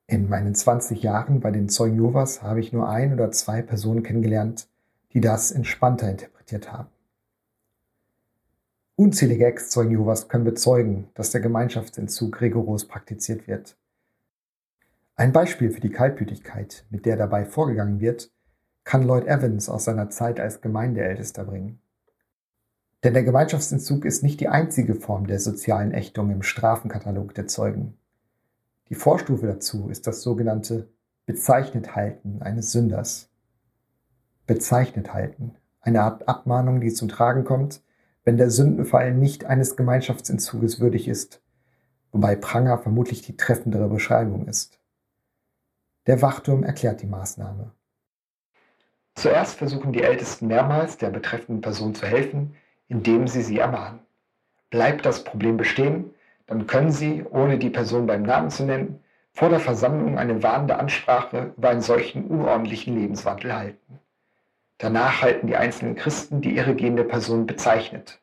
In 0.07 0.29
meinen 0.29 0.55
20 0.55 1.03
Jahren 1.03 1.41
bei 1.41 1.51
den 1.51 1.69
Zeugen 1.69 1.95
Jehovas 1.95 2.41
habe 2.41 2.59
ich 2.59 2.73
nur 2.73 2.89
ein 2.89 3.13
oder 3.13 3.31
zwei 3.31 3.61
Personen 3.61 4.03
kennengelernt, 4.03 4.67
die 5.13 5.21
das 5.21 5.51
entspannter 5.51 6.09
interpretiert 6.09 6.71
haben. 6.71 6.89
Unzählige 8.95 9.45
Ex-Zeugen 9.45 9.91
Jehovas 9.91 10.27
können 10.27 10.43
bezeugen, 10.43 11.09
dass 11.13 11.29
der 11.29 11.41
Gemeinschaftsentzug 11.41 12.41
rigoros 12.41 12.87
praktiziert 12.87 13.47
wird. 13.47 13.77
Ein 15.15 15.31
Beispiel 15.31 15.69
für 15.69 15.81
die 15.81 15.91
Kaltblütigkeit, 15.91 16.83
mit 16.89 17.05
der 17.05 17.15
dabei 17.15 17.45
vorgegangen 17.45 17.99
wird, 17.99 18.31
kann 18.85 19.03
Lloyd 19.03 19.27
Evans 19.27 19.69
aus 19.69 19.83
seiner 19.83 20.09
Zeit 20.09 20.39
als 20.39 20.61
Gemeindeältester 20.61 21.43
bringen. 21.43 21.79
Denn 23.03 23.13
der 23.13 23.23
Gemeinschaftsentzug 23.23 24.05
ist 24.05 24.23
nicht 24.23 24.39
die 24.39 24.47
einzige 24.47 24.95
Form 24.95 25.27
der 25.27 25.39
sozialen 25.39 25.93
Ächtung 25.93 26.31
im 26.31 26.41
Strafenkatalog 26.41 27.33
der 27.33 27.47
Zeugen. 27.47 27.97
Die 28.89 28.95
Vorstufe 28.95 29.45
dazu 29.45 29.89
ist 29.89 30.07
das 30.07 30.21
sogenannte 30.21 30.89
Bezeichnet 31.25 31.95
halten 31.95 32.41
eines 32.41 32.71
Sünders. 32.71 33.29
Bezeichnet 34.45 35.13
halten, 35.13 35.55
eine 35.81 36.01
Art 36.01 36.27
Abmahnung, 36.27 36.79
die 36.79 36.93
zum 36.93 37.09
Tragen 37.09 37.43
kommt, 37.43 37.81
wenn 38.23 38.37
der 38.37 38.49
Sündenfall 38.49 39.13
nicht 39.13 39.45
eines 39.45 39.75
Gemeinschaftsentzuges 39.75 40.79
würdig 40.79 41.07
ist, 41.07 41.41
wobei 42.11 42.35
Pranger 42.35 42.77
vermutlich 42.77 43.21
die 43.21 43.37
treffendere 43.37 43.89
Beschreibung 43.89 44.47
ist. 44.47 44.79
Der 46.07 46.21
Wachturm 46.21 46.63
erklärt 46.63 47.01
die 47.01 47.07
Maßnahme. 47.07 47.73
Zuerst 49.15 49.55
versuchen 49.55 49.91
die 49.91 50.03
Ältesten 50.03 50.47
mehrmals 50.47 50.97
der 50.97 51.09
betreffenden 51.09 51.61
Person 51.61 51.93
zu 51.93 52.05
helfen, 52.05 52.55
indem 52.87 53.27
sie 53.27 53.41
sie 53.41 53.59
ermahnen. 53.59 53.99
Bleibt 54.69 55.05
das 55.05 55.23
Problem 55.23 55.57
bestehen, 55.57 56.11
dann 56.47 56.65
können 56.65 56.91
Sie, 56.91 57.25
ohne 57.29 57.57
die 57.57 57.69
Person 57.69 58.07
beim 58.07 58.23
Namen 58.23 58.49
zu 58.49 58.63
nennen, 58.63 59.03
vor 59.33 59.49
der 59.49 59.59
Versammlung 59.59 60.17
eine 60.17 60.41
warnende 60.41 60.79
Ansprache 60.79 61.53
über 61.57 61.69
einen 61.69 61.81
solchen 61.81 62.25
unordentlichen 62.25 62.97
Lebenswandel 62.99 63.53
halten. 63.53 63.99
Danach 64.77 65.21
halten 65.21 65.47
die 65.47 65.57
einzelnen 65.57 65.95
Christen 65.95 66.41
die 66.41 66.55
irregehende 66.55 67.03
Person 67.03 67.45
bezeichnet. 67.45 68.19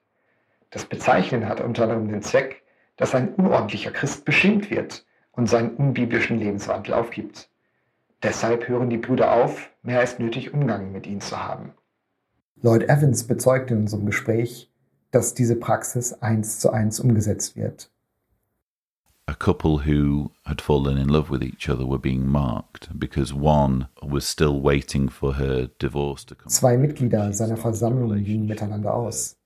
Das 0.70 0.86
Bezeichnen 0.86 1.48
hat 1.48 1.60
unter 1.60 1.84
anderem 1.84 2.08
den 2.08 2.22
Zweck, 2.22 2.62
dass 2.96 3.14
ein 3.14 3.34
unordentlicher 3.34 3.90
Christ 3.90 4.24
beschämt 4.24 4.70
wird 4.70 5.04
und 5.32 5.46
seinen 5.46 5.76
unbiblischen 5.76 6.38
Lebenswandel 6.38 6.94
aufgibt. 6.94 7.48
Deshalb 8.22 8.68
hören 8.68 8.90
die 8.90 8.96
Brüder 8.96 9.32
auf, 9.32 9.70
mehr 9.82 10.00
als 10.00 10.18
nötig 10.18 10.54
Umgang 10.54 10.92
mit 10.92 11.06
ihnen 11.06 11.20
zu 11.20 11.44
haben. 11.44 11.74
Lloyd 12.62 12.84
Evans 12.84 13.24
bezeugt 13.24 13.70
in 13.70 13.78
unserem 13.78 14.06
Gespräch, 14.06 14.70
dass 15.10 15.34
diese 15.34 15.56
Praxis 15.56 16.12
eins 16.14 16.58
zu 16.58 16.70
eins 16.70 17.00
umgesetzt 17.00 17.56
wird. 17.56 17.90
a 19.26 19.34
couple 19.34 19.78
who 19.78 20.30
had 20.44 20.60
fallen 20.60 20.98
in 20.98 21.08
love 21.08 21.30
with 21.30 21.42
each 21.42 21.68
other 21.68 21.86
were 21.86 21.98
being 21.98 22.26
marked 22.26 22.88
because 22.98 23.32
one 23.32 23.88
was 24.02 24.26
still 24.26 24.60
waiting 24.60 25.08
for 25.08 25.34
her 25.34 25.68
divorce 25.78 26.24
to 26.24 26.34
come. 26.34 26.50
Zwei 26.50 26.76
Mitglieder 26.76 27.32
seiner 27.32 27.56
Versammlung 27.56 28.22
gingen 28.22 28.46
miteinander 28.46 28.92
aus. 28.94 29.36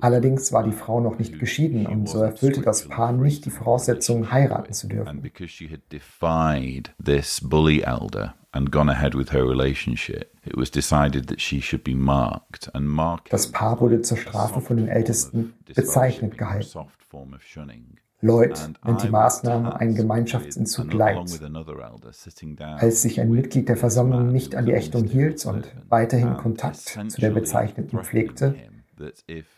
Allerdings 0.00 0.52
war 0.52 0.62
die 0.64 0.72
Frau 0.72 1.00
noch 1.00 1.18
nicht 1.18 1.38
geschieden 1.38 1.86
und 1.86 2.08
so 2.08 2.22
erfüllte 2.22 2.62
das 2.62 2.88
Paar 2.88 3.12
nicht 3.12 3.44
die 3.44 3.50
Voraussetzungen, 3.50 4.30
heiraten 4.30 4.72
zu 4.72 4.88
dürfen. 4.88 5.22
Das 13.30 13.52
Paar 13.52 13.80
wurde 13.80 14.02
zur 14.02 14.16
Strafe 14.16 14.60
von 14.60 14.76
den 14.76 14.88
Ältesten 14.88 15.54
bezeichnet 15.74 16.36
gehalten. 16.36 16.88
Lloyd 18.22 18.70
nennt 18.84 19.02
die 19.02 19.08
Maßnahme 19.08 19.80
einen 19.80 19.94
Gemeinschaftsentzug 19.94 20.90
down 20.90 21.26
Als 22.78 23.02
sich 23.02 23.20
ein 23.20 23.30
Mitglied 23.30 23.68
der 23.68 23.76
Versammlung 23.76 24.30
nicht 24.30 24.54
an 24.54 24.66
die 24.66 24.72
Ächtung 24.72 25.04
hielt 25.04 25.44
und 25.46 25.64
weiterhin 25.88 26.36
Kontakt 26.36 26.76
zu 26.76 27.20
der 27.20 27.30
Bezeichneten 27.30 27.98
pflegte, 28.04 28.54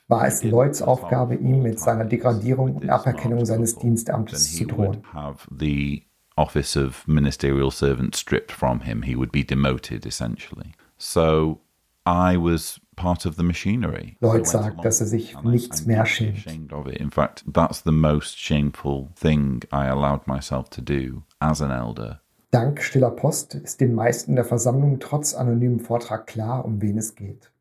war 0.08 0.26
es 0.26 0.42
Lloyds 0.44 0.82
Aufgabe, 0.82 1.34
ihm 1.34 1.62
mit 1.62 1.78
seiner 1.80 2.04
Degradierung 2.04 2.76
und 2.76 2.90
Aberkennung 2.90 3.44
seines 3.44 3.76
Dienstamtes 3.76 4.52
zu 4.52 4.58
he 4.58 4.66
drohen. 4.66 4.88
would 4.88 5.12
have 5.12 5.46
the 5.50 6.04
office 6.36 6.76
of 6.76 7.06
ministerial 7.06 7.70
servant 7.70 8.16
stripped 8.16 8.52
from 8.52 8.80
him. 8.80 9.02
He 9.02 9.16
would 9.16 9.32
be 9.32 9.44
demoted, 9.44 10.06
essentially. 10.06 10.72
So 10.96 11.60
I 12.06 12.36
was 12.36 12.80
part 12.96 13.26
of 13.26 13.36
the 13.36 13.42
machinery. 13.42 14.16
Lloyd 14.20 14.46
sagt, 14.46 14.84
dass 14.84 15.00
er 15.00 15.06
sich 15.06 15.36
nichts 15.42 15.86
mehr 15.86 16.04
schämt. 16.06 16.72
In 16.98 17.10
fact, 17.10 17.44
that's 17.52 17.82
the 17.82 17.92
most 17.92 18.38
shameful 18.38 19.08
thing 19.14 19.62
I 19.72 19.86
allowed 19.88 20.26
myself 20.26 20.68
to 20.70 20.80
do 20.80 21.22
as 21.38 21.60
an 21.60 21.70
elder. 21.70 22.20
Dank 22.50 22.82
stiller 22.82 23.10
Post 23.10 23.54
ist 23.54 23.80
den 23.80 23.94
meisten 23.94 24.34
der 24.36 24.44
Versammlung 24.44 25.00
trotz 25.00 25.34
anonymem 25.34 25.80
Vortrag 25.80 26.26
klar, 26.26 26.64
um 26.64 26.82
wen 26.82 26.98
es 26.98 27.14
geht. 27.14 27.51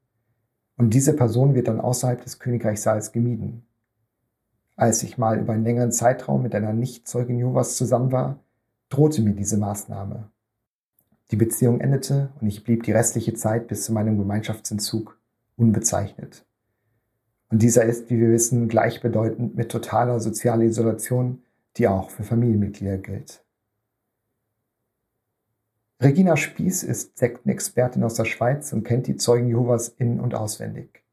Und 0.82 0.96
diese 0.96 1.16
Person 1.16 1.54
wird 1.54 1.68
dann 1.68 1.80
außerhalb 1.80 2.24
des 2.24 2.40
Königreichssaals 2.40 3.12
gemieden. 3.12 3.68
Als 4.76 5.04
ich 5.04 5.20
mal 5.20 5.40
über 5.40 5.54
einen 5.54 5.64
längeren 5.64 5.92
Zeitraum 5.92 6.42
mit 6.42 6.56
einer 6.56 6.74
Nicht-Zeugin 6.74 7.38
Jehovas 7.38 7.78
zusammen 7.78 8.12
war, 8.12 8.40
drohte 8.90 9.22
mir 9.22 9.36
diese 9.36 9.58
Maßnahme. 9.58 10.32
Die 11.30 11.36
Beziehung 11.36 11.82
endete 11.82 12.32
und 12.42 12.48
ich 12.48 12.64
blieb 12.64 12.82
die 12.82 12.94
restliche 12.94 13.36
Zeit 13.36 13.68
bis 13.68 13.84
zu 13.84 13.94
meinem 13.94 14.18
Gemeinschaftsentzug 14.18 15.20
unbezeichnet. 15.56 16.48
Und 17.52 17.62
dieser 17.62 17.84
ist, 17.84 18.10
wie 18.10 18.20
wir 18.20 18.32
wissen, 18.32 18.68
gleichbedeutend 18.68 19.56
mit 19.56 19.72
totaler 19.72 20.20
sozialer 20.20 20.64
Isolation, 20.64 21.44
die 21.78 21.88
auch 21.88 22.10
für 22.10 22.24
Familienmitglieder 22.24 22.98
gilt. 22.98 23.41
Regina 26.02 26.36
Spieß 26.36 26.82
ist 26.82 27.20
Sektenexpertin 27.20 28.04
aus 28.04 28.16
der 28.16 28.26
Schweiz 28.26 28.74
und 28.74 28.84
kennt 28.84 29.06
die 29.06 29.18
Zeugen 29.18 29.48
Jehovas 29.48 29.88
in- 29.88 30.20
und 30.20 30.34
auswendig. 30.34 31.04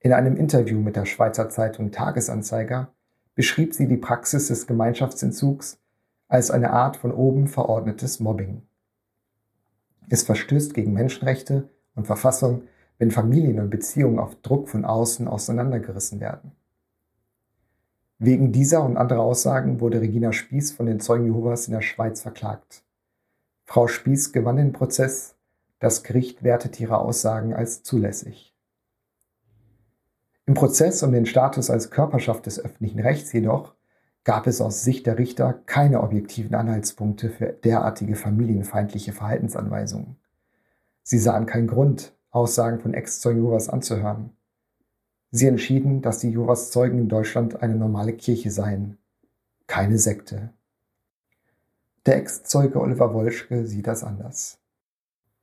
In 0.00 0.14
einem 0.14 0.38
Interview 0.38 0.80
mit 0.80 0.96
der 0.96 1.04
Schweizer 1.04 1.50
Zeitung 1.50 1.90
Tagesanzeiger 1.90 2.94
beschrieb 3.34 3.74
sie 3.74 3.86
die 3.86 3.98
Praxis 3.98 4.48
des 4.48 4.66
Gemeinschaftsentzugs 4.66 5.82
als 6.28 6.50
eine 6.50 6.70
Art 6.70 6.96
von 6.96 7.12
oben 7.12 7.46
verordnetes 7.46 8.20
Mobbing. 8.20 8.62
Es 10.08 10.22
verstößt 10.22 10.72
gegen 10.72 10.94
Menschenrechte 10.94 11.68
und 11.94 12.06
Verfassung, 12.06 12.62
wenn 12.96 13.10
Familien 13.10 13.60
und 13.60 13.68
Beziehungen 13.68 14.18
auf 14.18 14.36
Druck 14.36 14.70
von 14.70 14.86
außen 14.86 15.28
auseinandergerissen 15.28 16.20
werden. 16.20 16.52
Wegen 18.18 18.50
dieser 18.50 18.82
und 18.82 18.96
anderer 18.96 19.20
Aussagen 19.20 19.80
wurde 19.80 20.00
Regina 20.00 20.32
Spieß 20.32 20.72
von 20.72 20.86
den 20.86 21.00
Zeugen 21.00 21.26
Jehovas 21.26 21.66
in 21.66 21.74
der 21.74 21.82
Schweiz 21.82 22.22
verklagt. 22.22 22.82
Frau 23.72 23.88
Spieß 23.88 24.32
gewann 24.32 24.56
den 24.56 24.74
Prozess, 24.74 25.34
das 25.78 26.02
Gericht 26.02 26.42
wertete 26.42 26.82
ihre 26.82 26.98
Aussagen 26.98 27.54
als 27.54 27.82
zulässig. 27.82 28.54
Im 30.44 30.52
Prozess 30.52 31.02
um 31.02 31.10
den 31.10 31.24
Status 31.24 31.70
als 31.70 31.88
Körperschaft 31.88 32.44
des 32.44 32.62
öffentlichen 32.62 33.00
Rechts 33.00 33.32
jedoch 33.32 33.74
gab 34.24 34.46
es 34.46 34.60
aus 34.60 34.84
Sicht 34.84 35.06
der 35.06 35.16
Richter 35.16 35.54
keine 35.64 36.02
objektiven 36.02 36.54
Anhaltspunkte 36.54 37.30
für 37.30 37.46
derartige 37.46 38.14
familienfeindliche 38.14 39.14
Verhaltensanweisungen. 39.14 40.16
Sie 41.02 41.18
sahen 41.18 41.46
keinen 41.46 41.66
Grund, 41.66 42.14
Aussagen 42.30 42.78
von 42.78 42.92
Ex-Zeugen 42.92 43.50
anzuhören. 43.70 44.36
Sie 45.30 45.46
entschieden, 45.46 46.02
dass 46.02 46.18
die 46.18 46.28
Jehovas 46.28 46.72
Zeugen 46.72 46.98
in 46.98 47.08
Deutschland 47.08 47.62
eine 47.62 47.76
normale 47.76 48.12
Kirche 48.12 48.50
seien, 48.50 48.98
keine 49.66 49.96
Sekte. 49.96 50.52
Der 52.04 52.16
Ex-Zeuge 52.16 52.80
Oliver 52.80 53.14
Wolschke 53.14 53.64
sieht 53.64 53.86
das 53.86 54.02
anders. 54.02 54.58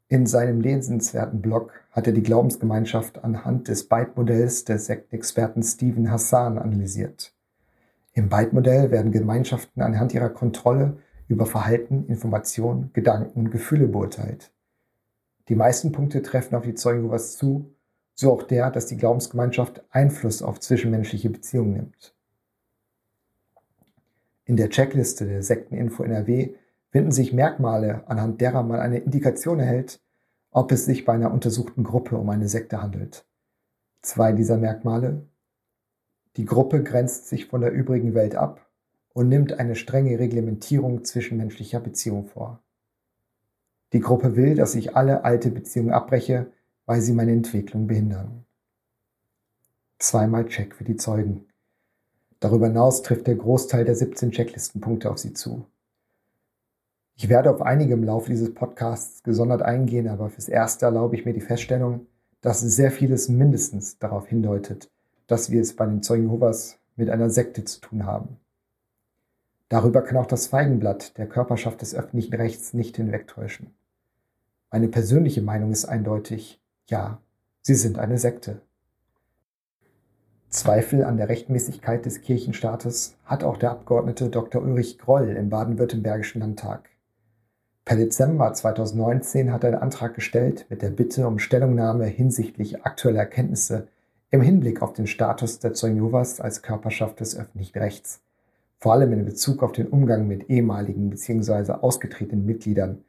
In 0.09 0.25
seinem 0.25 0.59
lesenswerten 0.59 1.41
Blog 1.41 1.71
hat 1.91 2.05
er 2.05 2.11
die 2.11 2.21
Glaubensgemeinschaft 2.21 3.23
anhand 3.23 3.69
des 3.69 3.87
Byte-Modells 3.87 4.65
des 4.65 4.87
Sektenexperten 4.87 5.63
Stephen 5.63 6.11
Hassan 6.11 6.57
analysiert. 6.57 7.33
Im 8.11 8.27
Byte-Modell 8.27 8.91
werden 8.91 9.13
Gemeinschaften 9.13 9.81
anhand 9.81 10.13
ihrer 10.13 10.27
Kontrolle 10.27 10.97
über 11.29 11.45
Verhalten, 11.45 12.05
Information, 12.07 12.89
Gedanken 12.91 13.39
und 13.39 13.51
Gefühle 13.51 13.87
beurteilt. 13.87 14.51
Die 15.47 15.55
meisten 15.55 15.93
Punkte 15.93 16.21
treffen 16.21 16.55
auf 16.55 16.65
die 16.65 16.75
Zeugen 16.75 17.03
Jehovas 17.03 17.37
zu, 17.37 17.73
so 18.15 18.33
auch 18.33 18.43
der, 18.43 18.69
dass 18.69 18.87
die 18.87 18.97
Glaubensgemeinschaft 18.97 19.81
Einfluss 19.91 20.41
auf 20.41 20.59
zwischenmenschliche 20.59 21.29
Beziehungen 21.29 21.71
nimmt. 21.71 22.18
In 24.49 24.57
der 24.57 24.71
Checkliste 24.71 25.27
der 25.27 25.43
Sekteninfo 25.43 26.01
NRW 26.01 26.55
finden 26.89 27.11
sich 27.11 27.33
Merkmale, 27.33 28.01
anhand 28.07 28.41
derer 28.41 28.63
man 28.63 28.79
eine 28.79 28.97
Indikation 28.97 29.59
erhält, 29.59 30.01
ob 30.49 30.71
es 30.71 30.85
sich 30.85 31.05
bei 31.05 31.13
einer 31.13 31.31
untersuchten 31.31 31.83
Gruppe 31.83 32.17
um 32.17 32.27
eine 32.31 32.47
Sekte 32.47 32.81
handelt. 32.81 33.27
Zwei 34.01 34.31
dieser 34.31 34.57
Merkmale. 34.57 35.27
Die 36.35 36.45
Gruppe 36.45 36.81
grenzt 36.81 37.27
sich 37.27 37.45
von 37.45 37.61
der 37.61 37.71
übrigen 37.71 38.15
Welt 38.15 38.33
ab 38.33 38.67
und 39.13 39.29
nimmt 39.29 39.59
eine 39.59 39.75
strenge 39.75 40.17
Reglementierung 40.17 41.03
zwischenmenschlicher 41.03 41.79
Beziehungen 41.79 42.25
vor. 42.25 42.63
Die 43.93 43.99
Gruppe 43.99 44.35
will, 44.35 44.55
dass 44.55 44.73
ich 44.73 44.95
alle 44.95 45.25
alte 45.25 45.51
Beziehungen 45.51 45.91
abbreche, 45.91 46.51
weil 46.87 47.01
sie 47.01 47.13
meine 47.13 47.33
Entwicklung 47.33 47.85
behindern. 47.85 48.45
Zweimal 49.99 50.47
Check 50.47 50.73
für 50.73 50.85
die 50.85 50.95
Zeugen. 50.95 51.48
Darüber 52.39 52.67
hinaus 52.67 53.01
trifft 53.01 53.27
der 53.27 53.35
Großteil 53.35 53.85
der 53.85 53.95
17 53.95 54.31
Checklistenpunkte 54.31 55.11
auf 55.11 55.17
sie 55.17 55.33
zu. 55.33 55.65
Ich 57.15 57.27
werde 57.27 57.51
auf 57.51 57.61
einige 57.61 57.95
im 57.95 58.03
Laufe 58.05 58.29
dieses 58.29 58.53
Podcasts 58.53 59.23
gesondert 59.23 59.61
eingehen, 59.61 60.07
aber 60.07 60.29
fürs 60.29 60.47
Erste 60.47 60.85
erlaube 60.85 61.17
ich 61.17 61.25
mir 61.25 61.33
die 61.33 61.41
Feststellung, 61.41 62.07
dass 62.39 62.61
sehr 62.61 62.91
vieles 62.91 63.27
mindestens 63.27 63.99
darauf 63.99 64.27
hindeutet, 64.27 64.89
dass 65.27 65.51
wir 65.51 65.61
es 65.61 65.75
bei 65.75 65.85
den 65.85 66.01
Zeugen 66.01 66.23
Jehovas 66.23 66.79
mit 66.95 67.09
einer 67.09 67.29
Sekte 67.29 67.65
zu 67.65 67.81
tun 67.81 68.05
haben. 68.05 68.37
Darüber 69.67 70.01
kann 70.01 70.17
auch 70.17 70.25
das 70.25 70.47
Feigenblatt 70.47 71.17
der 71.17 71.27
Körperschaft 71.27 71.81
des 71.81 71.93
öffentlichen 71.93 72.33
Rechts 72.33 72.73
nicht 72.73 72.95
hinwegtäuschen. 72.95 73.75
Meine 74.71 74.87
persönliche 74.87 75.41
Meinung 75.41 75.71
ist 75.71 75.85
eindeutig, 75.85 76.61
ja, 76.87 77.21
sie 77.61 77.75
sind 77.75 77.99
eine 77.99 78.17
Sekte. 78.17 78.61
Zweifel 80.49 81.03
an 81.03 81.17
der 81.17 81.29
Rechtmäßigkeit 81.29 82.07
des 82.07 82.21
Kirchenstaates 82.21 83.15
hat 83.23 83.43
auch 83.43 83.57
der 83.57 83.69
Abgeordnete 83.69 84.29
Dr. 84.29 84.63
Ulrich 84.63 84.97
Groll 84.97 85.29
im 85.29 85.49
baden-württembergischen 85.49 86.41
Landtag. 86.41 86.89
Per 87.85 87.95
Dezember 87.95 88.51
2019 88.51 89.53
hat 89.53 89.63
er 89.63 89.73
einen 89.73 89.81
Antrag 89.81 90.15
gestellt 90.15 90.65
mit 90.69 90.81
der 90.81 90.89
Bitte 90.89 91.27
um 91.27 91.37
Stellungnahme 91.37 92.05
hinsichtlich 92.05 92.83
aktueller 92.83 93.19
Erkenntnisse 93.19 93.89
im 94.31 94.41
Hinblick 94.41 94.81
auf 94.81 94.93
den 94.93 95.05
Status 95.05 95.59
der 95.59 95.73
Zeugen 95.73 95.97
Jehovas 95.97 96.41
als 96.41 96.63
Körperschaft 96.63 97.19
des 97.19 97.37
öffentlichen 97.37 97.77
Rechts, 97.77 98.21
vor 98.79 98.93
allem 98.93 99.13
in 99.13 99.25
Bezug 99.25 99.61
auf 99.61 99.71
den 99.71 99.87
Umgang 99.87 100.27
mit 100.27 100.49
ehemaligen 100.49 101.11
bzw. 101.11 101.73
ausgetretenen 101.73 102.47
Mitgliedern, 102.47 103.03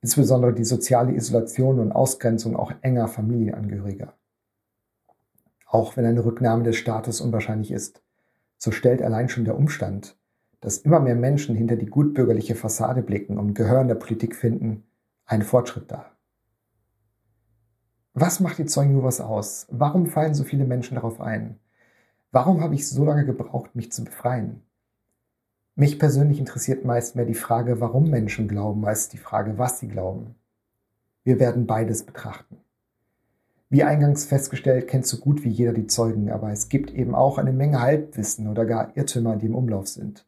insbesondere 0.00 0.52
die 0.52 0.64
soziale 0.64 1.14
Isolation 1.14 1.78
und 1.78 1.92
Ausgrenzung 1.92 2.56
auch 2.56 2.72
enger 2.82 3.06
Familienangehöriger. 3.06 4.14
Auch 5.72 5.96
wenn 5.96 6.04
eine 6.04 6.22
Rücknahme 6.22 6.64
des 6.64 6.76
Status 6.76 7.22
unwahrscheinlich 7.22 7.70
ist, 7.70 8.02
so 8.58 8.70
stellt 8.72 9.00
allein 9.00 9.30
schon 9.30 9.46
der 9.46 9.56
Umstand, 9.56 10.18
dass 10.60 10.76
immer 10.76 11.00
mehr 11.00 11.14
Menschen 11.14 11.56
hinter 11.56 11.76
die 11.76 11.86
gutbürgerliche 11.86 12.54
Fassade 12.54 13.00
blicken 13.00 13.38
und 13.38 13.54
Gehör 13.54 13.80
in 13.80 13.88
der 13.88 13.94
Politik 13.94 14.36
finden, 14.36 14.84
einen 15.24 15.44
Fortschritt 15.44 15.90
dar. 15.90 16.14
Was 18.12 18.38
macht 18.38 18.58
die 18.58 18.66
Zeugen 18.66 18.90
Jehovas 18.90 19.22
aus? 19.22 19.66
Warum 19.70 20.04
fallen 20.04 20.34
so 20.34 20.44
viele 20.44 20.66
Menschen 20.66 20.96
darauf 20.96 21.22
ein? 21.22 21.58
Warum 22.32 22.60
habe 22.60 22.74
ich 22.74 22.86
so 22.86 23.06
lange 23.06 23.24
gebraucht, 23.24 23.74
mich 23.74 23.90
zu 23.90 24.04
befreien? 24.04 24.60
Mich 25.74 25.98
persönlich 25.98 26.38
interessiert 26.38 26.84
meist 26.84 27.16
mehr 27.16 27.24
die 27.24 27.32
Frage, 27.32 27.80
warum 27.80 28.10
Menschen 28.10 28.46
glauben, 28.46 28.84
als 28.84 29.08
die 29.08 29.16
Frage, 29.16 29.56
was 29.56 29.78
sie 29.78 29.88
glauben. 29.88 30.34
Wir 31.24 31.40
werden 31.40 31.66
beides 31.66 32.04
betrachten. 32.04 32.58
Wie 33.72 33.84
eingangs 33.84 34.26
festgestellt, 34.26 34.86
kennt 34.86 35.06
so 35.06 35.16
gut 35.16 35.44
wie 35.44 35.48
jeder 35.48 35.72
die 35.72 35.86
Zeugen, 35.86 36.30
aber 36.30 36.52
es 36.52 36.68
gibt 36.68 36.90
eben 36.90 37.14
auch 37.14 37.38
eine 37.38 37.54
Menge 37.54 37.80
Halbwissen 37.80 38.46
oder 38.48 38.66
gar 38.66 38.94
Irrtümer, 38.98 39.36
die 39.36 39.46
im 39.46 39.54
Umlauf 39.54 39.88
sind. 39.88 40.26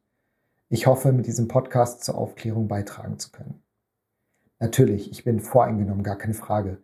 Ich 0.71 0.87
hoffe, 0.87 1.13
mit 1.13 1.27
diesem 1.27 1.47
Podcast 1.47 2.05
zur 2.05 2.17
Aufklärung 2.17 2.69
beitragen 2.69 3.19
zu 3.19 3.31
können. 3.33 3.63
Natürlich, 4.61 5.11
ich 5.11 5.25
bin 5.25 5.41
voreingenommen, 5.41 6.03
gar 6.03 6.17
keine 6.17 6.33
Frage. 6.33 6.79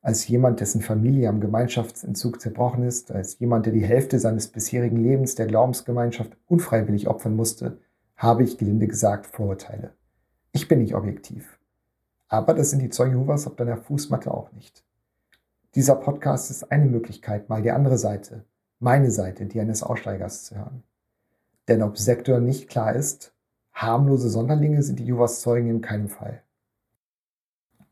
Als 0.00 0.26
jemand, 0.26 0.60
dessen 0.60 0.80
Familie 0.80 1.28
am 1.28 1.42
Gemeinschaftsentzug 1.42 2.40
zerbrochen 2.40 2.84
ist, 2.84 3.10
als 3.10 3.38
jemand, 3.38 3.66
der 3.66 3.74
die 3.74 3.84
Hälfte 3.84 4.18
seines 4.18 4.48
bisherigen 4.48 4.96
Lebens 4.96 5.34
der 5.34 5.44
Glaubensgemeinschaft 5.44 6.34
unfreiwillig 6.46 7.08
opfern 7.08 7.36
musste, 7.36 7.76
habe 8.16 8.42
ich 8.42 8.56
gelinde 8.56 8.86
gesagt 8.86 9.26
Vorurteile. 9.26 9.92
Ich 10.52 10.66
bin 10.66 10.78
nicht 10.78 10.94
objektiv. 10.94 11.58
Aber 12.28 12.54
das 12.54 12.70
sind 12.70 12.80
die 12.80 12.88
Zeugen 12.88 13.16
Jehovas 13.16 13.46
auf 13.46 13.56
deiner 13.56 13.76
Fußmatte 13.76 14.32
auch 14.32 14.50
nicht. 14.52 14.85
Dieser 15.76 15.96
Podcast 15.96 16.50
ist 16.50 16.72
eine 16.72 16.86
Möglichkeit, 16.86 17.50
mal 17.50 17.60
die 17.60 17.70
andere 17.70 17.98
Seite, 17.98 18.46
meine 18.78 19.10
Seite, 19.10 19.44
die 19.44 19.60
eines 19.60 19.82
Aussteigers 19.82 20.44
zu 20.44 20.56
hören. 20.56 20.82
Denn 21.68 21.82
ob 21.82 21.98
Sektor 21.98 22.40
nicht 22.40 22.70
klar 22.70 22.96
ist, 22.96 23.34
harmlose 23.74 24.30
Sonderlinge 24.30 24.82
sind 24.82 24.98
die 24.98 25.04
Jehovas 25.04 25.42
Zeugen 25.42 25.68
in 25.68 25.82
keinem 25.82 26.08
Fall. 26.08 26.42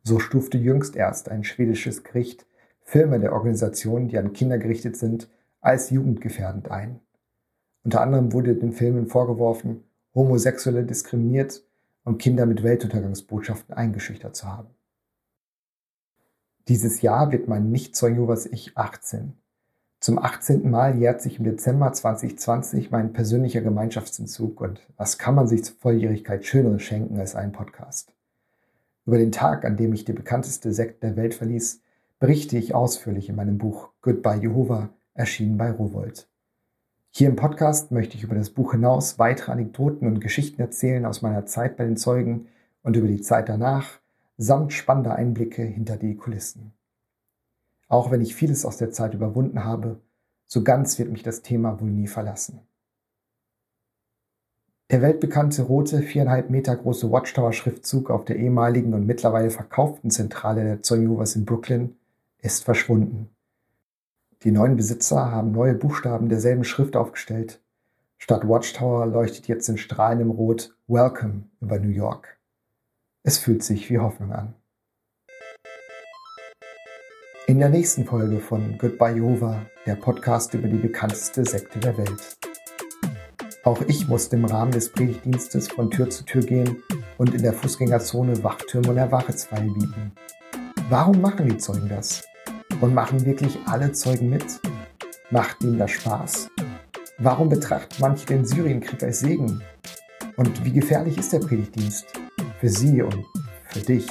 So 0.02 0.18
stufte 0.18 0.56
jüngst 0.56 0.96
erst 0.96 1.28
ein 1.28 1.44
schwedisches 1.44 2.04
Gericht 2.04 2.46
Filme 2.80 3.20
der 3.20 3.34
Organisationen, 3.34 4.08
die 4.08 4.16
an 4.16 4.32
Kinder 4.32 4.56
gerichtet 4.56 4.96
sind, 4.96 5.28
als 5.60 5.90
jugendgefährdend 5.90 6.70
ein. 6.70 7.00
Unter 7.82 8.00
anderem 8.00 8.32
wurde 8.32 8.54
den 8.54 8.72
Filmen 8.72 9.08
vorgeworfen, 9.08 9.84
Homosexuelle 10.14 10.84
diskriminiert 10.84 11.62
und 12.02 12.16
Kinder 12.16 12.46
mit 12.46 12.62
Weltuntergangsbotschaften 12.62 13.74
eingeschüchtert 13.74 14.36
zu 14.36 14.50
haben. 14.50 14.73
Dieses 16.68 17.02
Jahr 17.02 17.30
wird 17.30 17.46
mein 17.46 17.70
Nicht-Zeugen 17.70 18.16
Jehovas 18.16 18.46
Ich 18.46 18.74
18. 18.74 19.34
Zum 20.00 20.18
18. 20.18 20.70
Mal 20.70 20.96
jährt 20.96 21.20
sich 21.20 21.38
im 21.38 21.44
Dezember 21.44 21.92
2020 21.92 22.90
mein 22.90 23.12
persönlicher 23.12 23.60
Gemeinschaftsentzug 23.60 24.62
und 24.62 24.80
was 24.96 25.18
kann 25.18 25.34
man 25.34 25.46
sich 25.46 25.62
zur 25.62 25.76
Volljährigkeit 25.76 26.46
Schöneres 26.46 26.80
schenken 26.80 27.20
als 27.20 27.34
einen 27.34 27.52
Podcast? 27.52 28.14
Über 29.04 29.18
den 29.18 29.30
Tag, 29.30 29.66
an 29.66 29.76
dem 29.76 29.92
ich 29.92 30.06
die 30.06 30.14
bekannteste 30.14 30.72
Sekte 30.72 31.08
der 31.08 31.16
Welt 31.16 31.34
verließ, 31.34 31.82
berichte 32.18 32.56
ich 32.56 32.74
ausführlich 32.74 33.28
in 33.28 33.36
meinem 33.36 33.58
Buch 33.58 33.90
Goodbye 34.00 34.40
Jehova, 34.40 34.88
erschienen 35.12 35.58
bei 35.58 35.70
Rowold. 35.70 36.30
Hier 37.10 37.28
im 37.28 37.36
Podcast 37.36 37.92
möchte 37.92 38.16
ich 38.16 38.22
über 38.22 38.36
das 38.36 38.48
Buch 38.48 38.72
hinaus 38.72 39.18
weitere 39.18 39.52
Anekdoten 39.52 40.08
und 40.08 40.20
Geschichten 40.20 40.62
erzählen 40.62 41.04
aus 41.04 41.20
meiner 41.20 41.44
Zeit 41.44 41.76
bei 41.76 41.84
den 41.84 41.98
Zeugen 41.98 42.46
und 42.82 42.96
über 42.96 43.08
die 43.08 43.20
Zeit 43.20 43.50
danach, 43.50 44.00
samt 44.36 44.72
spannender 44.72 45.14
Einblicke 45.14 45.62
hinter 45.62 45.96
die 45.96 46.16
Kulissen. 46.16 46.72
Auch 47.88 48.10
wenn 48.10 48.20
ich 48.20 48.34
vieles 48.34 48.64
aus 48.64 48.76
der 48.76 48.90
Zeit 48.90 49.14
überwunden 49.14 49.64
habe, 49.64 50.00
so 50.46 50.62
ganz 50.62 50.98
wird 50.98 51.10
mich 51.10 51.22
das 51.22 51.42
Thema 51.42 51.80
wohl 51.80 51.90
nie 51.90 52.08
verlassen. 52.08 52.60
Der 54.90 55.00
weltbekannte 55.00 55.62
rote, 55.62 56.02
viereinhalb 56.02 56.50
Meter 56.50 56.76
große 56.76 57.10
Watchtower-Schriftzug 57.10 58.10
auf 58.10 58.24
der 58.24 58.36
ehemaligen 58.36 58.92
und 58.94 59.06
mittlerweile 59.06 59.50
verkauften 59.50 60.10
Zentrale 60.10 60.62
der 60.62 60.82
Zeugen 60.82 61.18
in 61.34 61.44
Brooklyn 61.44 61.96
ist 62.38 62.64
verschwunden. 62.64 63.30
Die 64.42 64.50
neuen 64.50 64.76
Besitzer 64.76 65.30
haben 65.30 65.52
neue 65.52 65.74
Buchstaben 65.74 66.28
derselben 66.28 66.64
Schrift 66.64 66.96
aufgestellt. 66.96 67.62
Statt 68.18 68.46
Watchtower 68.46 69.06
leuchtet 69.06 69.48
jetzt 69.48 69.68
in 69.68 69.78
strahlendem 69.78 70.30
Rot 70.30 70.76
Welcome 70.86 71.44
über 71.60 71.78
New 71.78 71.88
York. 71.88 72.33
Es 73.26 73.38
fühlt 73.38 73.62
sich 73.62 73.88
wie 73.88 73.98
Hoffnung 73.98 74.32
an. 74.32 74.54
In 77.46 77.58
der 77.58 77.70
nächsten 77.70 78.04
Folge 78.04 78.38
von 78.38 78.76
Goodbye 78.76 79.14
Jehova, 79.14 79.64
der 79.86 79.94
Podcast 79.94 80.52
über 80.52 80.68
die 80.68 80.76
bekannteste 80.76 81.42
Sekte 81.42 81.78
der 81.78 81.96
Welt. 81.96 82.36
Auch 83.62 83.80
ich 83.88 84.08
musste 84.08 84.36
im 84.36 84.44
Rahmen 84.44 84.72
des 84.72 84.92
Predigtdienstes 84.92 85.68
von 85.68 85.90
Tür 85.90 86.10
zu 86.10 86.26
Tür 86.26 86.42
gehen 86.42 86.82
und 87.16 87.34
in 87.34 87.40
der 87.40 87.54
Fußgängerzone 87.54 88.44
Wachtürme 88.44 88.90
und 88.90 88.98
Erwachetsweil 88.98 89.70
bieten. 89.70 90.12
Warum 90.90 91.22
machen 91.22 91.48
die 91.48 91.56
Zeugen 91.56 91.88
das? 91.88 92.24
Und 92.82 92.92
machen 92.92 93.24
wirklich 93.24 93.58
alle 93.64 93.90
Zeugen 93.92 94.28
mit? 94.28 94.60
Macht 95.30 95.62
ihnen 95.62 95.78
das 95.78 95.92
Spaß? 95.92 96.50
Warum 97.16 97.48
betrachten 97.48 97.94
manche 98.00 98.26
den 98.26 98.44
Syrienkrieg 98.44 99.02
als 99.02 99.20
Segen? 99.20 99.62
Und 100.36 100.62
wie 100.62 100.72
gefährlich 100.72 101.16
ist 101.16 101.32
der 101.32 101.38
Predigtdienst? 101.38 102.23
Für 102.64 102.70
Sie 102.70 103.02
und 103.02 103.26
für 103.68 103.80
dich. 103.80 104.06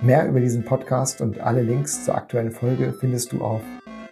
Mehr 0.00 0.28
über 0.28 0.38
diesen 0.38 0.64
Podcast 0.64 1.20
und 1.20 1.40
alle 1.40 1.62
Links 1.62 2.04
zur 2.04 2.14
aktuellen 2.14 2.52
Folge 2.52 2.94
findest 3.00 3.32
du 3.32 3.42
auf 3.42 3.60